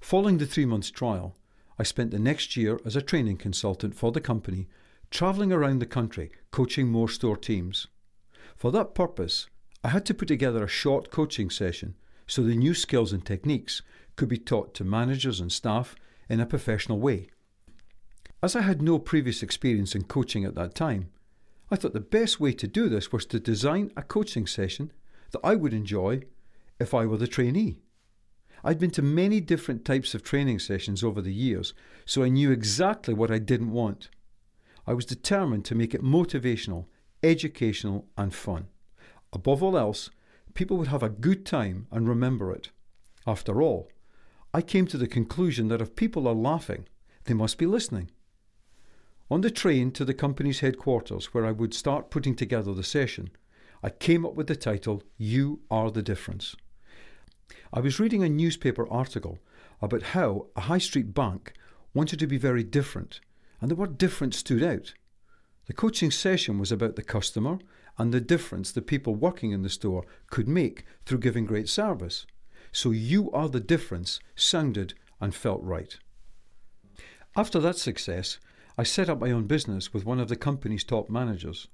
Following 0.00 0.38
the 0.38 0.46
three 0.46 0.66
months 0.66 0.90
trial, 0.90 1.36
I 1.78 1.84
spent 1.84 2.10
the 2.10 2.18
next 2.18 2.56
year 2.56 2.78
as 2.84 2.96
a 2.96 3.02
training 3.02 3.38
consultant 3.38 3.94
for 3.94 4.12
the 4.12 4.20
company, 4.20 4.68
travelling 5.10 5.52
around 5.52 5.80
the 5.80 5.86
country 5.86 6.30
coaching 6.50 6.88
more 6.88 7.08
store 7.08 7.36
teams. 7.36 7.88
For 8.56 8.70
that 8.72 8.94
purpose, 8.94 9.48
I 9.84 9.88
had 9.88 10.06
to 10.06 10.14
put 10.14 10.28
together 10.28 10.62
a 10.62 10.68
short 10.68 11.10
coaching 11.10 11.50
session 11.50 11.94
so 12.26 12.42
the 12.42 12.54
new 12.54 12.72
skills 12.72 13.12
and 13.12 13.24
techniques 13.24 13.82
could 14.16 14.28
be 14.28 14.38
taught 14.38 14.74
to 14.74 14.84
managers 14.84 15.40
and 15.40 15.50
staff 15.50 15.96
in 16.28 16.40
a 16.40 16.46
professional 16.46 17.00
way. 17.00 17.28
As 18.42 18.54
I 18.54 18.62
had 18.62 18.80
no 18.80 18.98
previous 18.98 19.42
experience 19.42 19.94
in 19.94 20.04
coaching 20.04 20.44
at 20.44 20.54
that 20.54 20.74
time, 20.74 21.10
I 21.70 21.76
thought 21.76 21.94
the 21.94 22.00
best 22.00 22.38
way 22.38 22.52
to 22.52 22.66
do 22.66 22.88
this 22.88 23.12
was 23.12 23.26
to 23.26 23.40
design 23.40 23.90
a 23.96 24.02
coaching 24.02 24.46
session 24.46 24.92
that 25.32 25.40
I 25.42 25.56
would 25.56 25.72
enjoy 25.72 26.22
if 26.78 26.94
I 26.94 27.06
were 27.06 27.16
the 27.16 27.26
trainee. 27.26 27.80
I'd 28.64 28.78
been 28.78 28.90
to 28.92 29.02
many 29.02 29.40
different 29.40 29.84
types 29.84 30.14
of 30.14 30.22
training 30.22 30.60
sessions 30.60 31.02
over 31.02 31.20
the 31.20 31.34
years, 31.34 31.74
so 32.04 32.22
I 32.22 32.28
knew 32.28 32.52
exactly 32.52 33.14
what 33.14 33.30
I 33.30 33.38
didn't 33.38 33.72
want. 33.72 34.10
I 34.86 34.94
was 34.94 35.04
determined 35.04 35.64
to 35.66 35.74
make 35.74 35.94
it 35.94 36.02
motivational, 36.02 36.86
educational, 37.22 38.06
and 38.16 38.32
fun. 38.32 38.66
Above 39.32 39.62
all 39.62 39.78
else, 39.78 40.10
people 40.54 40.76
would 40.76 40.88
have 40.88 41.02
a 41.02 41.08
good 41.08 41.46
time 41.46 41.86
and 41.90 42.08
remember 42.08 42.52
it. 42.52 42.70
After 43.26 43.62
all, 43.62 43.90
I 44.52 44.60
came 44.60 44.86
to 44.88 44.98
the 44.98 45.06
conclusion 45.06 45.68
that 45.68 45.80
if 45.80 45.96
people 45.96 46.28
are 46.28 46.34
laughing, 46.34 46.86
they 47.24 47.34
must 47.34 47.56
be 47.56 47.66
listening. 47.66 48.10
On 49.30 49.40
the 49.40 49.50
train 49.50 49.92
to 49.92 50.04
the 50.04 50.12
company's 50.12 50.60
headquarters, 50.60 51.32
where 51.32 51.46
I 51.46 51.52
would 51.52 51.72
start 51.72 52.10
putting 52.10 52.34
together 52.34 52.74
the 52.74 52.84
session, 52.84 53.30
I 53.82 53.88
came 53.88 54.26
up 54.26 54.34
with 54.34 54.46
the 54.46 54.56
title 54.56 55.02
You 55.16 55.60
Are 55.70 55.90
the 55.90 56.02
Difference. 56.02 56.54
I 57.72 57.80
was 57.80 57.98
reading 57.98 58.22
a 58.22 58.28
newspaper 58.28 58.86
article 58.90 59.38
about 59.80 60.02
how 60.02 60.48
a 60.54 60.62
high 60.62 60.78
street 60.78 61.14
bank 61.14 61.54
wanted 61.94 62.18
to 62.18 62.26
be 62.26 62.36
very 62.36 62.62
different, 62.62 63.20
and 63.60 63.70
the 63.70 63.74
word 63.74 63.96
different 63.96 64.34
stood 64.34 64.62
out. 64.62 64.92
The 65.66 65.72
coaching 65.72 66.10
session 66.10 66.58
was 66.58 66.70
about 66.70 66.96
the 66.96 67.02
customer 67.02 67.58
and 67.98 68.12
the 68.12 68.20
difference 68.20 68.72
the 68.72 68.82
people 68.82 69.14
working 69.14 69.52
in 69.52 69.62
the 69.62 69.68
store 69.68 70.04
could 70.30 70.48
make 70.48 70.84
through 71.04 71.18
giving 71.18 71.46
great 71.46 71.68
service. 71.68 72.26
So, 72.72 72.90
you 72.90 73.30
are 73.32 73.48
the 73.48 73.60
difference 73.60 74.18
sounded 74.34 74.94
and 75.20 75.34
felt 75.34 75.62
right. 75.62 75.98
After 77.36 77.60
that 77.60 77.76
success, 77.76 78.38
I 78.78 78.82
set 78.82 79.08
up 79.08 79.20
my 79.20 79.30
own 79.30 79.46
business 79.46 79.92
with 79.92 80.06
one 80.06 80.20
of 80.20 80.28
the 80.28 80.36
company's 80.36 80.84
top 80.84 81.10
managers. 81.10 81.68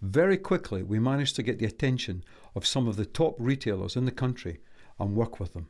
Very 0.00 0.36
quickly, 0.36 0.82
we 0.82 0.98
managed 0.98 1.34
to 1.36 1.42
get 1.42 1.58
the 1.58 1.66
attention 1.66 2.24
of 2.54 2.66
some 2.66 2.86
of 2.86 2.96
the 2.96 3.06
top 3.06 3.36
retailers 3.38 3.96
in 3.96 4.04
the 4.04 4.12
country 4.12 4.60
and 4.98 5.16
work 5.16 5.40
with 5.40 5.54
them. 5.54 5.68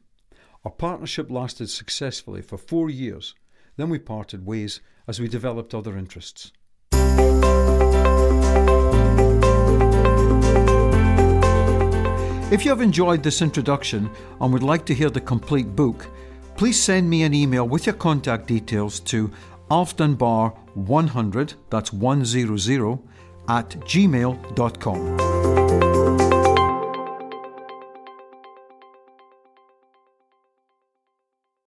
Our 0.64 0.70
partnership 0.70 1.30
lasted 1.30 1.68
successfully 1.68 2.42
for 2.42 2.58
four 2.58 2.90
years. 2.90 3.34
Then 3.76 3.90
we 3.90 3.98
parted 3.98 4.46
ways 4.46 4.80
as 5.06 5.20
we 5.20 5.28
developed 5.28 5.74
other 5.74 5.96
interests. 5.96 6.52
If 12.50 12.64
you 12.64 12.70
have 12.70 12.82
enjoyed 12.82 13.22
this 13.22 13.40
introduction 13.40 14.10
and 14.40 14.52
would 14.52 14.62
like 14.62 14.84
to 14.86 14.94
hear 14.94 15.10
the 15.10 15.20
complete 15.20 15.74
book, 15.74 16.06
please 16.56 16.80
send 16.80 17.08
me 17.08 17.22
an 17.22 17.32
email 17.32 17.66
with 17.66 17.86
your 17.86 17.94
contact 17.94 18.46
details 18.46 19.00
to 19.00 19.30
alfdunbar100, 19.70 21.54
that's 21.70 21.92
100, 21.92 22.98
at 23.48 23.70
gmail.com. 23.70 25.93